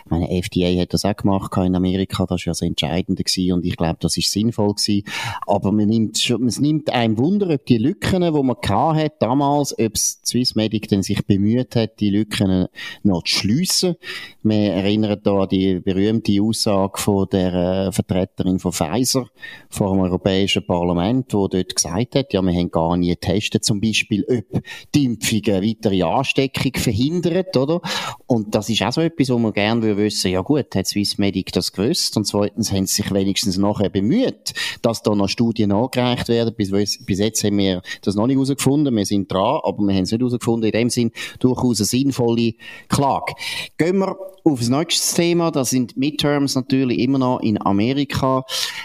meine 0.09 0.31
FDA 0.31 0.81
hat 0.81 0.95
das 0.95 1.05
auch 1.05 1.17
gemacht 1.17 1.53
in 1.59 1.75
Amerika, 1.75 2.25
das 2.27 2.41
ist 2.41 2.47
ja 2.47 2.53
das 2.53 2.63
Entscheidende 2.63 3.23
gewesen 3.23 3.53
und 3.53 3.67
ich 3.67 3.77
glaube, 3.77 3.99
das 4.01 4.17
ist 4.17 4.33
sinnvoll 4.33 4.75
gewesen. 4.75 5.05
Aber 5.47 5.73
man 5.73 5.89
nimmt 5.89 6.19
schon, 6.19 6.47
es 6.47 6.59
nimmt 6.59 6.91
einem 6.91 7.19
Wunder, 7.19 7.51
ob 7.51 7.67
die 7.67 7.79
Lücken, 7.79 8.23
die 8.23 8.31
man 8.31 8.57
hat 8.97 9.21
damals, 9.21 9.79
ob 9.79 9.97
Swissmedic 9.97 10.89
denn 10.89 11.03
sich 11.03 11.27
bemüht 11.27 11.77
hat, 11.77 12.01
die 12.01 12.11
Lücken 12.11 12.69
noch 13.03 13.25
zu 13.25 13.35
schliessen. 13.41 13.97
Wir 14.43 14.73
erinnern 14.73 15.21
da 15.23 15.43
an 15.43 15.49
die 15.49 15.81
berühmte 15.81 16.41
Aussage 16.41 16.99
von 16.99 17.29
der 17.31 17.53
äh, 17.89 17.93
Vertreterin 17.93 18.59
von 18.59 18.73
Pfizer 18.73 19.27
vor 19.69 19.93
dem 19.93 20.01
Europäischen 20.01 20.65
Parlament, 20.65 21.35
wo 21.35 21.49
dort 21.49 21.75
gesagt 21.75 21.90
gesagt 21.91 22.15
hat, 22.15 22.33
ja, 22.33 22.43
wir 22.43 22.53
haben 22.53 22.71
gar 22.71 22.97
nie 22.97 23.11
getestet, 23.11 23.65
zum 23.65 23.81
Beispiel, 23.81 24.25
ob 24.29 24.63
die 24.95 25.05
Impfung 25.05 25.43
eine 25.47 25.67
weitere 25.67 26.03
Ansteckung 26.03 26.73
verhindert, 26.77 27.57
oder? 27.57 27.81
Und 28.27 28.55
das 28.55 28.69
ist 28.69 28.83
auch 28.83 28.93
so 28.93 29.01
etwas, 29.01 29.31
wo 29.31 29.39
man 29.39 29.53
gerne 29.53 29.97
wissen, 29.97 30.31
ja 30.31 30.41
gut, 30.41 30.75
hat 30.75 30.87
Swissmedic 30.87 31.53
das 31.53 31.73
gewusst? 31.73 32.17
Und 32.17 32.27
zweitens 32.27 32.73
haben 32.73 32.87
sie 32.87 33.03
sich 33.03 33.13
wenigstens 33.13 33.59
nachher 33.59 33.89
bemüht, 33.89 34.55
dass 34.83 35.03
da 35.03 35.15
noch 35.15 35.29
Studien 35.29 35.73
angereicht 35.73 36.29
werden. 36.29 36.55
Bis, 36.57 36.71
bis 36.71 37.19
jetzt 37.19 37.45
haben 37.45 37.59
wir 37.59 37.83
das 38.03 38.15
noch 38.15 38.27
nicht 38.27 38.37
herausgefunden. 38.37 38.95
Wir 38.97 39.07
sind 39.07 39.31
dran, 39.31 39.61
aber 39.63 39.83
wir 39.83 39.95
haben 39.95 40.05
es 40.05 40.13
nicht 40.13 40.21
herausgefunden. 40.21 40.71
In 40.71 40.73
dem 40.73 40.91
Sinn 40.91 41.13
durchaus 41.39 41.81
eine 41.81 41.87
sinnvolle 41.87 42.55
Klage. 42.89 43.35
Gehen 43.79 43.99
wir 43.99 44.17
auf 44.45 44.59
das 44.59 44.69
nächste 44.69 45.17
Thema. 45.17 45.51
Das 45.51 45.71
sind 45.71 45.97
Midterms 45.97 46.55
natürlich 46.55 46.99
immer 46.99 47.19
noch 47.19 47.41
in 47.41 47.61
Amerika. 47.61 48.45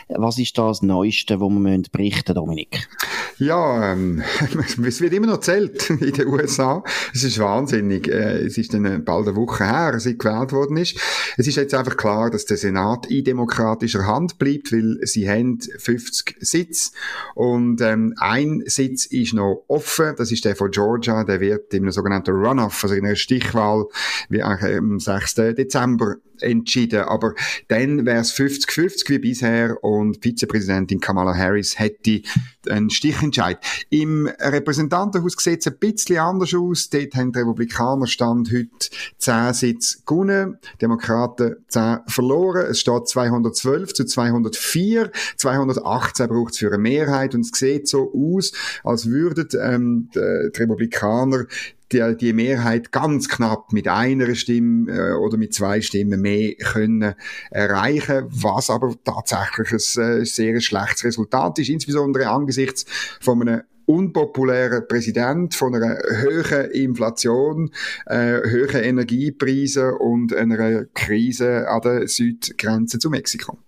Was 0.09 0.37
ist 0.37 0.57
das 0.57 0.81
Neueste, 0.81 1.39
wo 1.39 1.49
wir 1.49 1.81
berichten 1.91 2.35
Dominik? 2.35 2.87
Ja, 3.37 3.91
ähm, 3.91 4.23
es 4.85 5.01
wird 5.01 5.13
immer 5.13 5.27
noch 5.27 5.41
zählt 5.41 5.89
in 5.89 6.13
den 6.13 6.27
USA. 6.27 6.83
Es 7.13 7.23
ist 7.23 7.37
wahnsinnig. 7.39 8.07
Äh, 8.07 8.45
es 8.45 8.57
ist 8.57 8.73
dann 8.73 9.03
bald 9.03 9.27
eine 9.27 9.35
Woche 9.35 9.65
her, 9.65 9.99
seit 9.99 10.19
gewählt 10.19 10.53
worden 10.53 10.77
ist. 10.77 10.97
Es 11.37 11.47
ist 11.47 11.57
jetzt 11.57 11.73
einfach 11.73 11.97
klar, 11.97 12.29
dass 12.29 12.45
der 12.45 12.57
Senat 12.57 13.07
in 13.07 13.25
demokratischer 13.25 14.05
Hand 14.05 14.37
bleibt, 14.39 14.71
weil 14.71 14.99
sie 15.03 15.29
haben 15.29 15.59
50 15.59 16.37
Sitze 16.39 16.91
und 17.33 17.81
ähm, 17.81 18.13
ein 18.17 18.63
Sitz 18.65 19.05
ist 19.05 19.33
noch 19.33 19.65
offen. 19.67 20.13
Das 20.17 20.31
ist 20.31 20.45
der 20.45 20.55
von 20.55 20.71
Georgia. 20.71 21.23
Der 21.25 21.41
wird 21.41 21.73
in 21.73 21.83
einem 21.83 21.91
sogenannten 21.91 22.31
Runoff, 22.31 22.83
also 22.83 22.95
in 22.95 23.05
einer 23.05 23.15
Stichwahl, 23.15 23.85
wie 24.29 24.43
am 24.43 24.99
6. 24.99 25.35
Dezember 25.35 26.15
entschieden. 26.41 27.01
Aber 27.01 27.33
dann 27.67 28.05
wäre 28.05 28.21
es 28.21 28.33
50-50 28.33 29.09
wie 29.09 29.19
bisher 29.19 29.83
und 29.83 30.23
Vizepräsidentin 30.23 30.99
Kamala 30.99 31.35
Harris 31.35 31.79
hätte 31.79 32.21
einen 32.69 32.89
Stichentscheid. 32.89 33.59
Im 33.89 34.27
Repräsentantenhaus 34.27 35.35
sieht 35.37 35.59
es 35.59 35.67
ein 35.67 35.77
bisschen 35.79 36.17
anders 36.17 36.53
aus. 36.53 36.89
Dort 36.89 37.15
haben 37.15 37.31
die 37.31 37.39
Republikaner 37.39 38.07
Stand 38.07 38.51
heute 38.51 38.89
10 39.17 39.53
Sitze 39.53 39.97
gewonnen, 40.05 40.57
Demokraten 40.81 41.57
10 41.67 41.99
verloren. 42.07 42.67
Es 42.69 42.79
steht 42.79 43.07
212 43.07 43.93
zu 43.93 44.05
204. 44.05 45.11
218 45.37 46.27
braucht 46.27 46.53
es 46.53 46.59
für 46.59 46.67
eine 46.67 46.77
Mehrheit 46.77 47.35
und 47.35 47.41
es 47.41 47.51
sieht 47.57 47.87
so 47.87 48.11
aus, 48.13 48.51
als 48.83 49.07
würden 49.09 49.47
ähm, 49.61 50.09
die, 50.13 50.51
die 50.55 50.61
Republikaner 50.61 51.45
die, 51.91 52.17
die 52.17 52.33
Mehrheit 52.33 52.91
ganz 52.91 53.29
knapp 53.29 53.71
mit 53.71 53.87
einer 53.87 54.33
Stimme 54.35 54.91
äh, 54.91 55.13
oder 55.13 55.37
mit 55.37 55.53
zwei 55.53 55.81
Stimmen 55.81 56.21
mehr 56.21 56.55
können 56.55 57.15
erreichen, 57.51 58.25
was 58.29 58.69
aber 58.69 58.95
tatsächlich 59.03 59.71
ein 59.97 60.21
äh, 60.21 60.25
sehr 60.25 60.59
schlechtes 60.61 61.03
Resultat 61.03 61.59
ist, 61.59 61.69
insbesondere 61.69 62.27
angesichts 62.27 62.85
von 63.19 63.41
einem 63.41 63.61
unpopulären 63.85 64.87
Präsident 64.87 65.53
von 65.53 65.75
einer 65.75 65.97
höheren 66.09 66.71
Inflation, 66.71 67.71
äh, 68.07 68.41
höheren 68.43 68.83
Energiepreisen 68.83 69.93
und 69.93 70.33
einer 70.33 70.85
Krise 70.85 71.69
an 71.69 71.81
der 71.81 72.07
Südgrenze 72.07 72.99
zu 72.99 73.09
Mexiko. 73.09 73.59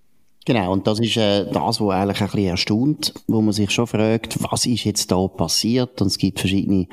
Genau, 0.47 0.71
und 0.71 0.87
das 0.87 1.01
ist 1.01 1.17
äh, 1.17 1.43
das, 1.51 1.81
was 1.81 1.93
eigentlich 1.93 2.21
ein 2.21 2.27
bisschen 2.27 2.49
erstaunt, 2.51 3.13
wo 3.27 3.41
man 3.41 3.51
sich 3.51 3.69
schon 3.69 3.85
fragt, 3.85 4.41
was 4.49 4.65
ist 4.65 4.85
jetzt 4.85 5.11
da 5.11 5.27
passiert? 5.27 6.01
Und 6.01 6.07
es 6.07 6.17
gibt 6.17 6.39
verschiedene 6.39 6.87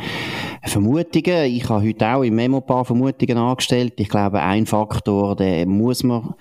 Vermutungen. 0.64 1.44
Ich 1.44 1.68
habe 1.68 1.86
heute 1.86 2.08
auch 2.08 2.24
im 2.24 2.34
Memo 2.34 2.60
paar 2.62 2.84
Vermutungen 2.84 3.38
angestellt. 3.38 3.92
Ich 3.98 4.08
glaube, 4.08 4.40
ein 4.40 4.66
Faktor, 4.66 5.36
der 5.36 5.66
muss 5.66 6.02
man, 6.02 6.34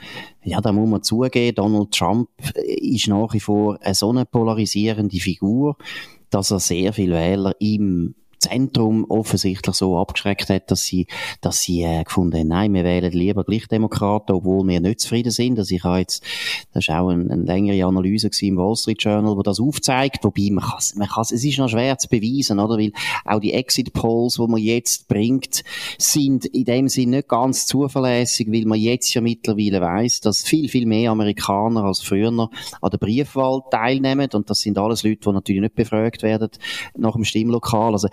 ja, 0.44 0.60
da 0.60 0.72
muss 0.72 0.90
man 0.90 1.04
zugeben, 1.04 1.54
Donald 1.54 1.92
Trump 1.92 2.30
ist 2.56 3.08
nach 3.08 3.32
wie 3.32 3.40
vor 3.40 3.78
eine 3.82 3.94
so 3.94 4.10
eine 4.10 4.26
polarisierende 4.26 5.20
Figur, 5.20 5.78
dass 6.32 6.50
er 6.50 6.60
sehr 6.60 6.94
viele 6.94 7.14
Wähler 7.14 7.54
im 7.60 8.16
Zentrum 8.44 9.06
offensichtlich 9.10 9.76
so 9.76 9.98
abgeschreckt 9.98 10.50
hat, 10.50 10.70
dass 10.72 10.84
sie, 10.84 11.08
dass 11.42 11.62
sie 11.62 11.84
äh, 11.84 12.04
gefunden 12.04 12.40
haben, 12.40 12.48
nein, 12.48 12.74
wir 12.74 12.84
wählen 12.84 13.12
lieber 13.12 13.44
gleich 13.44 13.68
Demokraten, 13.68 14.34
obwohl 14.34 14.68
wir 14.68 14.80
nicht 14.80 15.02
zufrieden 15.02 15.32
sind. 15.32 15.58
Also 15.60 15.76
ich 15.76 15.84
jetzt, 15.84 16.24
das 16.74 16.86
ist 16.86 16.90
auch 16.90 17.10
eine, 17.10 17.32
eine 17.32 17.44
längere 17.44 17.86
Analyse 17.86 18.30
im 18.42 18.58
Wall 18.58 18.76
Street 18.76 19.02
Journal, 19.02 19.36
wo 19.36 19.44
das 19.44 19.60
aufzeigt, 19.60 20.24
wobei 20.24 20.50
man 20.52 20.64
kann, 20.64 20.80
man 20.96 21.08
kann, 21.08 21.22
es 21.22 21.32
ist 21.32 21.58
noch 21.58 21.70
schwer 21.70 21.98
zu 21.98 22.08
beweisen, 22.08 22.60
oder? 22.60 22.78
Weil 22.78 22.92
auch 23.26 23.40
die 23.40 23.54
Exit 23.54 23.94
Polls, 23.94 24.36
die 24.36 24.48
man 24.48 24.60
jetzt 24.60 25.08
bringt, 25.08 25.64
sind 25.98 26.46
in 26.46 26.66
dem 26.66 26.88
Sinn 26.88 27.12
nicht 27.12 27.28
ganz 27.28 27.66
zuverlässig, 27.66 28.52
weil 28.52 28.66
man 28.66 28.80
jetzt 28.80 29.14
ja 29.14 29.22
mittlerweile 29.22 29.82
weiß, 29.82 30.22
dass 30.22 30.44
viel, 30.44 30.70
viel 30.70 30.86
mehr 30.86 31.12
Amerikaner 31.12 31.84
als 31.84 32.02
früher 32.02 32.24
an 32.24 32.90
der 32.92 32.98
Briefwahl 32.98 33.62
teilnehmen 33.70 34.30
und 34.34 34.50
das 34.50 34.62
sind 34.62 34.78
alles 34.78 35.04
Leute, 35.04 35.20
die 35.26 35.32
natürlich 35.32 35.62
nicht 35.62 35.76
befragt 35.76 36.24
werden 36.24 36.50
nach 36.96 37.14
dem 37.14 37.24
Stimmlokal. 37.24 37.94
Also 37.94 38.08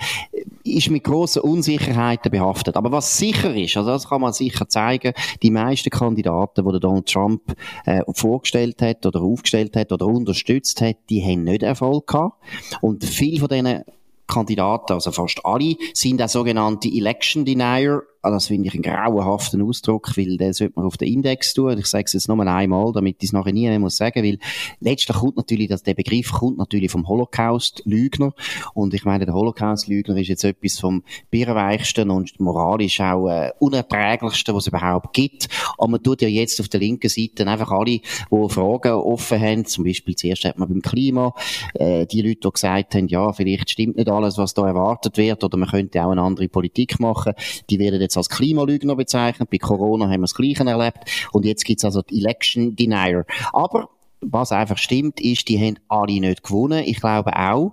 ist 0.65 0.91
mit 0.91 1.05
grossen 1.05 1.43
Unsicherheiten 1.43 2.31
behaftet. 2.31 2.77
Aber 2.77 2.93
was 2.93 3.17
sicher 3.17 3.55
ist, 3.55 3.77
also 3.77 3.91
das 3.91 4.09
kann 4.09 4.21
man 4.21 4.33
sicher 4.33 4.69
zeigen, 4.69 5.13
die 5.43 5.51
meisten 5.51 5.91
Kandidaten, 5.91 6.71
die 6.71 6.81
Donald 6.81 7.07
Trump 7.07 7.43
äh, 7.87 8.03
vorgestellt 8.13 8.83
hat 8.83 9.07
oder 9.07 9.21
aufgestellt 9.21 9.77
hat 9.77 9.93
oder 9.93 10.07
unterstützt 10.07 10.81
hat, 10.81 10.97
die 11.09 11.23
haben 11.23 11.45
nicht 11.45 11.63
Erfolg 11.63 12.07
gehabt. 12.07 12.43
Und 12.81 13.05
viele 13.05 13.41
von 13.41 13.49
diesen 13.49 13.85
Kandidaten, 14.27 14.93
also 14.93 15.11
fast 15.11 15.45
alle, 15.45 15.75
sind 15.93 16.23
auch 16.23 16.29
sogenannte 16.29 16.89
Election 16.89 17.45
Denier 17.45 18.03
ah, 18.23 18.31
das 18.31 18.49
finde 18.49 18.69
ich 18.69 18.75
einen 18.75 18.83
grauenhaften 18.83 19.63
Ausdruck, 19.63 20.17
weil 20.17 20.37
den 20.37 20.53
sollte 20.53 20.75
man 20.77 20.87
auf 20.87 20.97
den 20.97 21.09
Index 21.09 21.55
tun. 21.55 21.79
Ich 21.79 21.87
sage 21.87 22.05
es 22.07 22.13
jetzt 22.13 22.29
nur 22.29 22.41
einmal, 22.47 22.93
damit 22.93 23.17
ich 23.21 23.29
es 23.29 23.33
nachher 23.33 23.53
nie 23.53 23.69
mehr 23.69 23.79
muss 23.79 23.97
sagen, 23.97 24.23
weil 24.25 24.39
letztlich 24.81 25.17
kommt 25.17 25.37
natürlich, 25.37 25.69
dass 25.69 25.83
der 25.83 25.95
Begriff 25.95 26.33
kommt 26.33 26.59
natürlich 26.59 26.91
vom 26.91 27.09
Holocaust-Lügner. 27.09 28.33
Und 28.75 28.95
ich 28.95 29.05
meine, 29.05 29.25
der 29.25 29.35
Holocaust-Lügner 29.35 30.17
ist 30.17 30.29
jetzt 30.29 30.45
etwas 30.45 30.79
vom 30.79 31.03
birrenweichsten 31.31 32.11
und 32.11 32.39
moralisch 32.41 33.01
auch 33.01 33.29
äh, 33.29 33.53
unerträglichsten, 33.59 34.55
was 34.55 34.65
es 34.65 34.69
überhaupt 34.69 35.13
gibt. 35.13 35.49
Aber 35.79 35.89
man 35.89 36.03
tut 36.03 36.23
ja 36.23 36.29
jetzt 36.29 36.61
auf 36.61 36.69
der 36.69 36.81
linken 36.81 37.09
Seite 37.09 37.47
einfach 37.47 37.71
alle, 37.71 38.01
die 38.01 38.49
Fragen 38.49 38.93
offen 38.93 39.41
haben, 39.41 39.65
zum 39.65 39.85
Beispiel 39.85 40.17
zuerst 40.17 40.45
hat 40.45 40.59
man 40.59 40.69
beim 40.69 40.83
Klima, 40.83 41.35
äh, 41.75 42.07
die 42.07 42.23
Leute, 42.23 42.41
die 42.45 42.51
gesagt 42.51 42.95
haben, 42.95 43.09
ja, 43.09 43.33
vielleicht 43.33 43.71
stimmt 43.71 43.97
nicht 43.97 44.09
alles, 44.09 44.39
was 44.39 44.55
da 44.55 44.67
erwartet 44.67 45.17
wird, 45.17 45.43
oder 45.45 45.57
man 45.57 45.69
könnte 45.69 46.05
auch 46.05 46.11
eine 46.11 46.23
andere 46.23 46.49
Politik 46.49 47.01
machen, 47.01 47.35
die 47.69 47.79
werden 47.79 48.01
jetzt 48.11 48.17
als 48.17 48.29
Klimalügner 48.29 48.97
bezeichnet. 48.97 49.51
Bei 49.51 49.59
Corona 49.59 50.07
haben 50.07 50.21
wir 50.21 50.21
das 50.23 50.35
Gleiche 50.35 50.65
erlebt. 50.65 51.29
Und 51.33 51.45
jetzt 51.45 51.65
gibt's 51.65 51.85
also 51.85 52.03
die 52.03 52.19
Election 52.19 52.75
Denier. 52.75 53.25
Aber 53.53 53.89
was 54.21 54.53
einfach 54.53 54.79
stimmt, 54.79 55.21
ist, 55.21 55.49
die 55.49 55.59
haben 55.59 55.79
alle 55.89 56.21
nicht 56.21 56.43
gewonnen. 56.43 56.85
Ich 56.85 57.01
glaube 57.01 57.37
auch, 57.37 57.73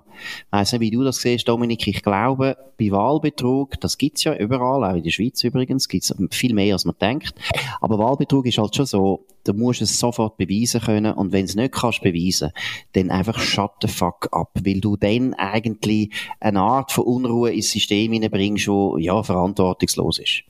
weiss 0.50 0.72
nicht, 0.72 0.82
wie 0.82 0.92
du 0.92 1.04
das 1.04 1.18
siehst, 1.18 1.48
Dominik, 1.48 1.88
ich 1.88 2.02
glaube, 2.02 2.58
bei 2.80 2.92
Wahlbetrug, 2.92 3.80
das 3.82 3.98
gibt's 3.98 4.24
ja 4.24 4.36
überall, 4.36 4.84
auch 4.84 4.96
in 4.96 5.04
der 5.04 5.12
Schweiz 5.12 5.44
übrigens, 5.44 5.88
gibt's 5.88 6.14
viel 6.32 6.54
mehr, 6.54 6.74
als 6.74 6.86
man 6.86 6.96
denkt. 7.00 7.36
Aber 7.82 7.98
Wahlbetrug 7.98 8.46
ist 8.46 8.58
halt 8.58 8.76
schon 8.76 8.86
so, 8.86 9.26
du 9.44 9.54
musst 9.54 9.82
es 9.82 10.00
sofort 10.00 10.38
beweisen 10.38 10.82
können 10.82 11.14
und 11.14 11.32
wenn 11.32 11.46
es 11.46 11.56
nicht 11.56 11.74
kannst 11.74 12.02
beweisen, 12.02 12.52
dann 12.94 13.12
einfach 13.12 13.40
shut 13.40 13.72
the 13.82 13.88
fuck 13.88 14.30
up, 14.32 14.52
weil 14.64 14.80
du 14.80 14.96
dann 14.96 15.34
eigentlich 15.34 16.12
eine 16.40 16.62
Art 16.62 16.92
von 16.92 17.06
Unruhe 17.06 17.52
ins 17.52 17.72
System 17.72 18.14
hineinbringst, 18.14 18.68
wo 18.68 18.98
ja 18.98 19.22
verantwortungslos 19.22 20.20
ist. 20.20 20.44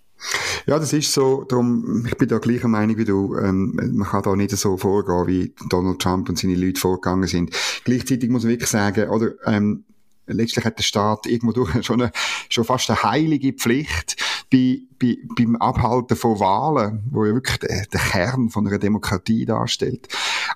Ja, 0.65 0.79
das 0.79 0.93
ist 0.93 1.13
so. 1.13 1.43
Darum, 1.43 2.05
ich 2.05 2.17
bin 2.17 2.27
da 2.27 2.39
gleicher 2.39 2.67
Meinung 2.67 2.97
wie 2.97 3.05
du. 3.05 3.35
Ähm, 3.37 3.73
man 3.75 4.07
kann 4.07 4.23
da 4.23 4.35
nicht 4.35 4.51
so 4.51 4.77
vorgehen, 4.77 5.27
wie 5.27 5.53
Donald 5.69 5.99
Trump 5.99 6.29
und 6.29 6.37
seine 6.37 6.55
Leute 6.55 6.79
vorgegangen 6.79 7.27
sind. 7.27 7.51
Gleichzeitig 7.83 8.29
muss 8.29 8.43
man 8.43 8.51
wirklich 8.51 8.69
sagen, 8.69 9.09
oder, 9.09 9.31
ähm, 9.45 9.85
letztlich 10.27 10.65
hat 10.65 10.77
der 10.77 10.83
Staat 10.83 11.25
irgendwo 11.25 11.53
durch 11.53 11.71
schon, 11.85 12.01
eine, 12.01 12.11
schon 12.49 12.65
fast 12.65 12.89
eine 12.89 13.03
heilige 13.03 13.53
Pflicht 13.53 14.17
bei, 14.51 14.79
bei, 14.99 15.17
beim 15.35 15.55
Abhalten 15.57 16.17
von 16.17 16.39
Wahlen, 16.39 17.03
wo 17.11 17.25
ja 17.25 17.33
wirklich 17.33 17.57
der, 17.57 17.85
der 17.85 17.99
Kern 17.99 18.49
von 18.49 18.67
einer 18.67 18.79
Demokratie 18.79 19.45
darstellt, 19.45 20.07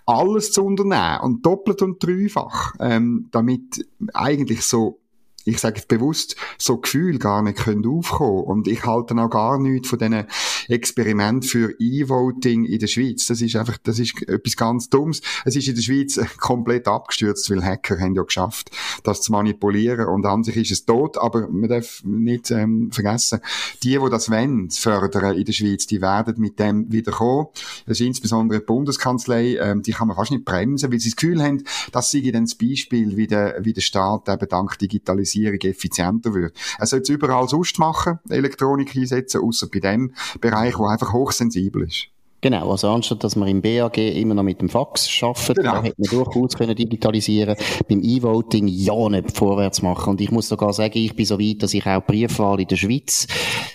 alles 0.06 0.52
zu 0.52 0.64
unternehmen 0.66 1.22
und 1.22 1.46
doppelt 1.46 1.82
und 1.82 2.04
dreifach, 2.04 2.74
ähm, 2.80 3.28
damit 3.32 3.86
eigentlich 4.14 4.64
so 4.64 5.01
ich 5.46 5.60
sage 5.60 5.78
jetzt 5.78 5.88
bewusst, 5.88 6.36
so 6.58 6.78
Gefühl 6.78 7.18
gar 7.18 7.42
nicht 7.42 7.60
können 7.60 7.86
aufkommen. 7.86 8.44
Und 8.44 8.68
ich 8.68 8.86
halte 8.86 9.16
auch 9.16 9.30
gar 9.30 9.60
nichts 9.60 9.90
von 9.90 10.00
diesen 10.00 10.26
Experiment 10.68 11.46
für 11.46 11.74
E-Voting 11.80 12.66
in 12.66 12.80
der 12.80 12.88
Schweiz. 12.88 13.26
Das 13.28 13.42
ist 13.42 13.56
einfach, 13.56 13.78
das 13.84 14.00
ist 14.00 14.22
etwas 14.28 14.56
ganz 14.56 14.90
Dummes. 14.90 15.22
Es 15.46 15.56
ist 15.56 15.68
in 15.68 15.76
der 15.76 15.82
Schweiz 15.82 16.20
komplett 16.38 16.88
abgestürzt, 16.88 17.50
weil 17.50 17.64
Hacker 17.64 18.00
haben 18.00 18.16
ja 18.16 18.24
geschafft, 18.24 18.72
das 19.04 19.22
zu 19.22 19.32
manipulieren. 19.32 20.08
Und 20.08 20.26
an 20.26 20.44
sich 20.44 20.58
ist 20.58 20.72
es 20.72 20.86
tot, 20.86 21.18
aber 21.18 21.48
man 21.50 21.70
darf 21.70 22.02
nicht 22.04 22.52
ähm, 22.52 22.92
vergessen, 22.92 23.40
die, 23.84 23.98
die 23.98 24.10
das 24.10 24.30
wollen, 24.30 24.70
fördern 24.70 25.36
in 25.36 25.46
der 25.46 25.54
Schweiz, 25.54 25.88
die 25.88 26.02
werden 26.02 26.36
mit 26.38 26.60
dem 26.60 26.92
wieder 26.92 27.12
kommen. 27.12 27.48
Das 27.86 28.00
ist 28.00 28.06
insbesondere 28.06 28.60
die 28.60 28.66
Bundeskanzlei, 28.66 29.58
ähm, 29.58 29.82
die 29.82 29.92
kann 29.92 30.08
man 30.08 30.18
fast 30.18 30.32
nicht 30.32 30.46
bremsen, 30.46 30.92
weil 30.92 31.00
sie 31.00 31.10
das 31.10 31.16
Gefühl 31.16 31.42
haben, 31.42 31.64
das 31.92 32.12
sei 32.12 32.30
dann 32.32 32.46
das 32.46 32.56
Beispiel, 32.56 33.18
wie 33.18 33.28
der, 33.28 33.58
wie 33.62 33.74
der 33.74 33.82
Staat 33.82 34.30
eben 34.30 34.48
dank 34.48 34.78
Digitalisierung 34.78 35.31
Digitalisierung 35.32 35.60
effizienter 35.62 36.34
wird. 36.34 36.58
Er 36.78 36.86
sollte 36.86 37.04
es 37.04 37.10
überall 37.10 37.48
sonst 37.48 37.80
machen, 37.80 38.20
Elektronik 38.30 38.96
einsetzen, 38.96 39.42
außer 39.42 39.68
bei 39.68 39.80
dem 39.80 40.14
Bereich, 40.40 40.78
wo 40.78 40.86
einfach 40.86 41.14
hochsensibel 41.14 41.84
ist. 41.84 42.08
Genau, 42.42 42.72
also 42.72 42.90
anstatt 42.90 43.24
dass 43.24 43.36
man 43.36 43.48
im 43.48 43.62
BAG 43.62 43.98
immer 43.98 44.34
noch 44.34 44.42
mit 44.42 44.62
dem 44.62 44.70
Fax 44.70 45.08
arbeitet, 45.22 45.58
genau. 45.58 45.84
hätte 45.84 45.96
man 45.98 46.10
durchaus 46.10 46.56
können 46.56 46.76
digitalisieren 46.76 47.56
beim 47.88 48.02
E-Voting 48.02 48.68
ja 48.68 49.10
nicht 49.10 49.38
vorwärts 49.38 49.84
machen. 49.84 50.12
Und 50.12 50.22
ich 50.22 50.32
muss 50.32 50.48
sogar 50.48 50.74
sagen, 50.74 50.98
ich 50.98 51.16
bin 51.16 51.26
so 51.26 51.40
weit, 51.40 51.62
dass 51.62 51.76
ich 51.76 51.86
auch 51.86 52.04
Briefwahl 52.04 52.60
in 52.60 52.68
der 52.68 52.78
Schweiz 52.78 53.28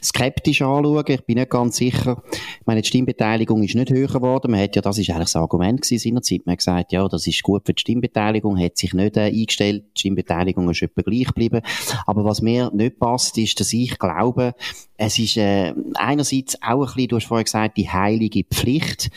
skeptisch 0.02 0.62
anschaue. 0.62 1.04
Ich 1.06 1.25
bin 1.25 1.38
nicht 1.38 1.50
ganz 1.50 1.76
sicher. 1.76 2.20
Ich 2.32 2.66
meine, 2.66 2.82
die 2.82 2.88
Stimmbeteiligung 2.88 3.62
ist 3.62 3.76
nicht 3.76 3.90
höher 3.90 4.08
geworden. 4.08 4.50
Man 4.50 4.61
hat 4.61 4.75
ja, 4.75 4.82
das 4.82 4.99
ist 4.99 5.11
eigentlich 5.11 5.26
das 5.26 5.37
Argument 5.37 5.82
gewesen 5.82 6.02
seinerzeit. 6.02 6.44
Man 6.44 6.54
hat 6.54 6.58
gesagt, 6.58 6.92
ja, 6.92 7.06
das 7.06 7.25
ist 7.28 7.44
gut 7.44 7.62
für 7.66 7.73
die 7.73 7.80
Stimmbeteiligung, 7.80 8.58
hat 8.58 8.78
sich 8.78 8.92
nicht 8.94 9.16
äh, 9.16 9.26
eingestellt. 9.26 9.85
Die 9.96 10.00
Stimmbeteiligung 10.00 10.68
ist 10.70 10.82
etwa 10.82 11.02
gleich 11.02 11.26
geblieben. 11.26 11.61
Aber 12.04 12.25
was 12.25 12.42
mir 12.42 12.73
nicht 12.75 12.99
passt, 12.99 13.38
ist, 13.38 13.61
dass 13.61 13.73
ich 13.73 13.96
glaube, 13.96 14.54
es 14.96 15.18
ist 15.18 15.37
äh, 15.37 15.73
einerseits 15.94 16.61
auch 16.62 16.80
ein 16.80 16.87
bisschen, 16.87 17.08
du 17.08 17.16
hast 17.16 17.26
vorhin 17.26 17.45
gesagt, 17.45 17.76
die 17.76 17.88
heilige 17.88 18.43
Pflicht. 18.43 18.55
Pflicht 18.56 19.10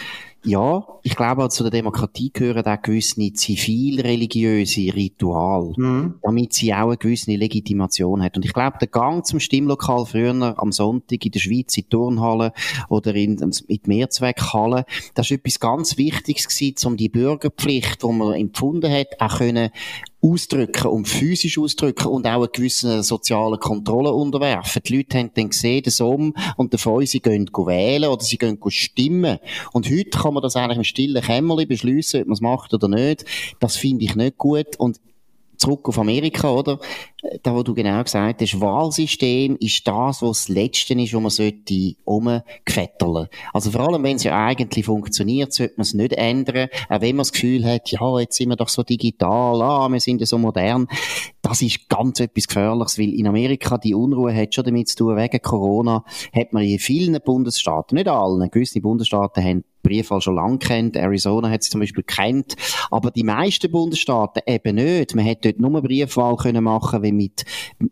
ja, 0.45 0.88
ich 1.04 1.17
glaube, 1.17 1.49
zu 1.49 1.63
der 1.63 1.71
Demokratie 1.71 2.32
gehören 2.32 2.65
auch 2.65 2.82
gewisse 2.82 3.34
zivilreligiöse 3.34 4.93
Ritual, 4.95 5.73
mhm. 5.75 6.15
damit 6.21 6.54
sie 6.54 6.73
auch 6.73 6.88
eine 6.88 6.97
gewisse 6.97 7.36
Legitimation 7.36 8.23
hat. 8.23 8.38
Und 8.38 8.45
ich 8.45 8.54
glaube, 8.54 8.78
der 8.80 8.88
Gang 8.88 9.25
zum 9.25 9.41
Stimmlokal 9.41 10.06
früher 10.06 10.56
am 10.58 10.71
Sonntag 10.71 11.25
in 11.25 11.32
der 11.32 11.39
Schweiz 11.39 11.78
in 11.78 11.89
Turnhallen 11.89 12.52
oder 12.88 13.13
in, 13.15 13.38
in 13.67 13.80
Mehrzweckhallen, 13.86 14.86
das 15.13 15.30
ist 15.30 15.39
etwas 15.39 15.60
ganz 15.60 15.97
Wichtiges 15.97 16.47
gewesen, 16.47 16.88
um 16.88 16.95
die 16.95 17.10
Bürgerpflicht, 17.10 18.02
die 18.02 18.08
man 18.08 18.34
empfunden 18.34 18.91
hat, 18.91 19.19
auch 19.19 19.39
können 19.39 19.71
ausdrücken 20.21 20.88
und 20.88 21.08
physisch 21.08 21.58
ausdrücken 21.58 22.08
und 22.08 22.28
auch 22.28 22.41
eine 22.41 22.47
gewisse 22.49 23.04
soziale 23.04 23.58
Kontrolle 23.58 24.12
unterwerfen. 24.12 24.82
Die 24.86 24.97
Leute 24.97 25.17
haben 25.17 25.32
dann 25.34 25.49
gesehen, 25.49 25.84
den 25.84 25.91
Somm 25.91 26.34
und 26.58 26.78
Feu, 26.80 27.06
sie 27.06 27.21
gehen 27.21 27.47
wählen 27.47 28.10
oder 28.10 28.23
sie 28.23 28.38
gehen 28.38 28.60
stimmen. 28.67 29.39
Und 29.71 29.89
heute 29.89 30.17
kann 30.30 30.36
man 30.36 30.44
das 30.44 30.56
eigentlich 30.56 30.78
im 30.78 30.84
stillen 30.84 31.22
Kämmerli 31.22 31.65
beschließen, 31.65 32.22
ob 32.22 32.28
man 32.28 32.34
es 32.34 32.42
macht 32.42 32.74
oder 32.74 32.88
nicht. 32.88 33.26
Das 33.60 33.76
finde 33.76 34.06
ich 34.06 34.15
nicht 34.15 34.38
gut 34.38 34.78
und 34.78 35.00
zurück 35.60 35.89
auf 35.89 36.00
Amerika, 36.00 36.50
oder? 36.50 36.80
Da, 37.44 37.54
wo 37.54 37.63
du 37.63 37.74
genau 37.74 38.02
gesagt 38.02 38.42
hast, 38.42 38.62
Wahlsystem 38.62 39.58
ist 39.60 39.86
das, 39.86 40.22
was 40.22 40.46
das 40.46 40.48
Letzte 40.48 40.94
ist, 40.94 41.13
wo 41.13 41.20
man 41.20 41.30
sollte 41.30 41.96
umgefetteln. 42.06 43.28
Also 43.54 43.72
vor 43.72 43.82
allem, 43.82 44.04
wenn 44.04 44.15
es 44.15 44.24
ja 44.24 44.46
eigentlich 44.46 44.86
funktioniert, 44.86 45.52
sollte 45.52 45.74
man 45.76 45.82
es 45.82 45.94
nicht 45.94 46.13
ändern. 46.13 46.70
Auch 46.88 47.02
wenn 47.02 47.18
man 47.18 47.24
das 47.24 47.34
Gefühl 47.34 47.65
hat, 47.65 47.92
ja, 47.92 48.20
jetzt 48.20 48.38
sind 48.38 48.50
wir 48.50 48.56
doch 48.56 48.70
so 48.70 48.84
digital, 48.84 49.62
ah, 49.62 49.89
wir 49.89 50.00
sind 50.00 50.22
ja 50.22 50.26
so 50.26 50.38
modern. 50.38 50.88
Das 51.42 51.62
ist 51.62 51.89
ganz 51.89 52.22
etwas 52.22 52.48
Gefährliches, 52.48 52.98
weil 52.98 53.13
in 53.13 53.28
Amerika 53.28 53.78
die 53.78 53.96
Unruhe 53.96 54.34
hat 54.34 54.56
schon 54.56 54.63
damit 54.63 54.88
zu 54.88 54.96
tun, 54.96 55.18
wegen 55.18 55.42
Corona 55.42 56.06
hat 56.34 56.54
man 56.54 56.63
in 56.63 56.80
vielen 56.80 57.20
Bundesstaaten, 57.20 57.96
nicht 57.96 58.08
allen, 58.08 58.50
gewisse 58.50 58.80
Bundesstaaten 58.80 59.44
haben 59.44 59.63
Briefwahl 59.89 60.21
schon 60.21 60.36
lange 60.36 60.60
kennt. 60.60 60.95
Arizona 60.95 61.49
hat 61.49 61.63
sie 61.63 61.71
zum 61.71 61.82
Beispiel 61.82 62.04
kennt. 62.04 62.56
Aber 62.91 63.12
die 63.12 63.23
meisten 63.23 63.71
Bundesstaaten 63.71 64.43
eben 64.45 64.75
nicht. 64.75 65.15
Man 65.15 65.25
hätte 65.25 65.52
dort 65.52 65.60
nur 65.60 65.82
Briefwahl 65.82 66.36
können 66.36 66.63
machen, 66.63 67.04
wie 67.04 67.12
mit, 67.12 67.43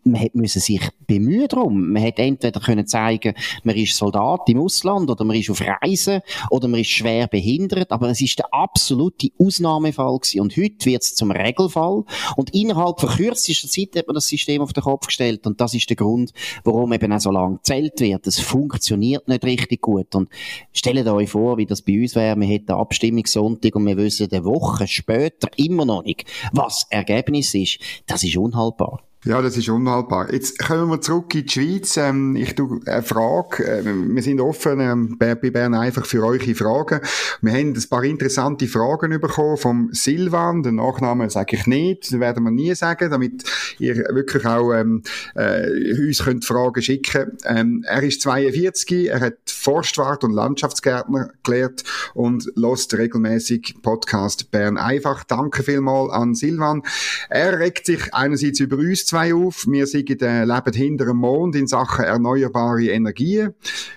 man 0.04 0.20
hätte 0.20 0.38
müssen 0.38 0.60
sich 0.60 0.80
bemühen 1.06 1.48
darum. 1.48 1.92
Man 1.92 2.02
hätte 2.02 2.22
entweder 2.22 2.60
können 2.60 2.86
zeigen, 2.86 3.34
man 3.64 3.76
ist 3.76 3.96
Soldat 3.96 4.48
im 4.48 4.60
Ausland 4.60 5.10
oder 5.10 5.24
man 5.24 5.36
ist 5.36 5.50
auf 5.50 5.60
Reisen 5.60 6.20
oder 6.50 6.68
man 6.68 6.80
ist 6.80 6.90
schwer 6.90 7.26
behindert. 7.26 7.90
Aber 7.90 8.08
es 8.08 8.20
ist 8.20 8.38
der 8.38 8.52
absolute 8.52 9.28
Ausnahmefall 9.38 10.18
gewesen. 10.18 10.40
Und 10.40 10.56
heute 10.56 10.86
wird 10.86 11.02
es 11.02 11.14
zum 11.14 11.30
Regelfall. 11.30 12.04
Und 12.36 12.54
innerhalb 12.54 13.00
von 13.00 13.10
kürzester 13.10 13.68
Zeit 13.68 13.96
hat 13.96 14.06
man 14.06 14.14
das 14.14 14.28
System 14.28 14.62
auf 14.62 14.72
den 14.72 14.84
Kopf 14.84 15.06
gestellt. 15.06 15.46
Und 15.46 15.60
das 15.60 15.74
ist 15.74 15.88
der 15.88 15.96
Grund, 15.96 16.32
warum 16.64 16.92
eben 16.92 17.12
auch 17.12 17.20
so 17.20 17.30
lange 17.30 17.56
gezählt 17.56 18.00
wird. 18.00 18.26
Es 18.26 18.38
funktioniert 18.40 19.28
nicht 19.28 19.44
richtig 19.44 19.80
gut. 19.80 20.14
Und 20.14 20.28
stellt 20.72 21.06
euch 21.06 21.30
vor, 21.30 21.58
wie 21.58 21.66
das 21.66 21.82
bei 21.88 22.00
uns 22.00 22.14
wäre, 22.14 22.38
wir 22.38 22.46
hätten 22.46 22.72
Abstimmungssonntag 22.72 23.74
und 23.74 23.86
wir 23.86 23.96
wissen 23.96 24.28
eine 24.30 24.44
Woche 24.44 24.86
später 24.86 25.48
immer 25.56 25.86
noch 25.86 26.04
nicht, 26.04 26.26
was 26.52 26.86
Ergebnis 26.90 27.54
ist. 27.54 27.78
Das 28.06 28.22
ist 28.22 28.36
unhaltbar. 28.36 29.07
Ja, 29.24 29.42
das 29.42 29.56
ist 29.56 29.68
unhaltbar. 29.68 30.32
Jetzt 30.32 30.60
kommen 30.60 30.88
wir 30.90 31.00
zurück 31.00 31.34
in 31.34 31.44
die 31.44 31.50
Schweiz. 31.50 31.96
Ähm, 31.96 32.36
ich 32.36 32.54
tue 32.54 32.78
eine 32.86 33.02
Frage. 33.02 33.66
Äh, 33.66 33.84
wir 33.84 34.22
sind 34.22 34.40
offen 34.40 34.78
ähm, 34.78 35.16
bei 35.18 35.34
Bern 35.34 35.74
einfach 35.74 36.06
für 36.06 36.24
eure 36.24 36.54
Fragen. 36.54 37.00
Wir 37.42 37.52
haben 37.52 37.72
ein 37.72 37.88
paar 37.90 38.04
interessante 38.04 38.68
Fragen 38.68 39.20
bekommen 39.20 39.56
vom 39.56 39.88
Silvan. 39.90 40.62
Den 40.62 40.76
Nachnamen 40.76 41.30
sage 41.30 41.56
ich 41.56 41.66
nicht, 41.66 42.12
den 42.12 42.20
werden 42.20 42.44
wir 42.44 42.52
nie 42.52 42.72
sagen, 42.76 43.10
damit 43.10 43.42
ihr 43.80 43.96
wirklich 43.96 44.46
auch 44.46 44.72
ähm, 44.72 45.02
äh, 45.34 45.66
uns 45.98 46.22
könnt 46.22 46.44
Fragen 46.44 46.80
schicken 46.80 47.38
ähm, 47.44 47.84
Er 47.88 48.04
ist 48.04 48.22
42, 48.22 49.08
er 49.08 49.18
hat 49.18 49.38
Forstwart 49.48 50.22
und 50.22 50.30
Landschaftsgärtner 50.30 51.32
gelehrt 51.42 51.82
und 52.14 52.52
lost 52.54 52.96
regelmäßig 52.96 53.78
Podcast 53.82 54.52
Bern 54.52 54.78
einfach. 54.78 55.24
Danke 55.24 55.64
vielmals 55.64 56.12
an 56.12 56.36
Silvan. 56.36 56.84
Er 57.28 57.58
regt 57.58 57.86
sich 57.86 58.14
einerseits 58.14 58.60
über 58.60 58.76
uns 58.76 59.07
zwei 59.08 59.34
auf, 59.34 59.66
wir 59.66 59.86
sind, 59.86 60.22
äh, 60.22 60.44
leben 60.44 60.72
hinter 60.72 61.06
dem 61.06 61.16
Mond 61.16 61.56
in 61.56 61.66
Sachen 61.66 62.04
erneuerbare 62.04 62.86
Energien. 62.86 63.54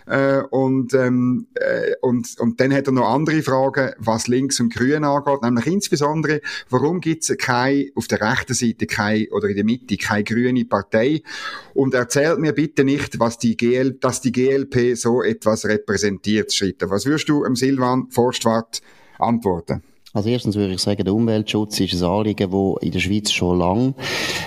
Äh, 0.07 0.41
und, 0.49 0.93
ähm, 0.93 1.47
äh, 1.55 1.93
und, 2.01 2.39
und 2.39 2.59
dann 2.59 2.73
hat 2.73 2.87
er 2.87 2.93
noch 2.93 3.09
andere 3.09 3.41
Fragen, 3.41 3.91
was 3.99 4.27
links 4.27 4.59
und 4.59 4.73
grün 4.73 5.03
angeht, 5.03 5.41
nämlich 5.43 5.67
insbesondere, 5.67 6.41
warum 6.69 7.01
gibt 7.01 7.23
es 7.23 7.31
auf 7.95 8.07
der 8.07 8.21
rechten 8.21 8.53
Seite 8.53 8.87
keine, 8.87 9.27
oder 9.31 9.49
in 9.49 9.55
der 9.55 9.65
Mitte 9.65 9.97
keine 9.97 10.23
grüne 10.23 10.65
Partei? 10.65 11.21
Und 11.73 11.93
erzählt 11.93 12.39
mir 12.39 12.53
bitte 12.53 12.83
nicht, 12.83 13.19
was 13.19 13.37
die 13.37 13.57
GL, 13.57 13.97
dass 13.99 14.21
die 14.21 14.31
GLP 14.31 14.95
so 14.95 15.21
etwas 15.21 15.65
repräsentiert, 15.65 16.53
schreibt 16.53 16.89
Was 16.89 17.05
würdest 17.05 17.29
du, 17.29 17.45
ähm, 17.45 17.55
Silvan 17.55 18.09
Forstwart, 18.09 18.81
antworten? 19.19 19.83
Also 20.13 20.29
erstens 20.29 20.55
würde 20.55 20.73
ich 20.73 20.81
sagen, 20.81 21.03
der 21.05 21.13
Umweltschutz 21.13 21.79
ist 21.79 21.93
ein 21.93 22.03
Anliegen, 22.03 22.51
das 22.51 22.83
in 22.83 22.91
der 22.91 22.99
Schweiz 22.99 23.31
schon 23.31 23.59
lang 23.59 23.95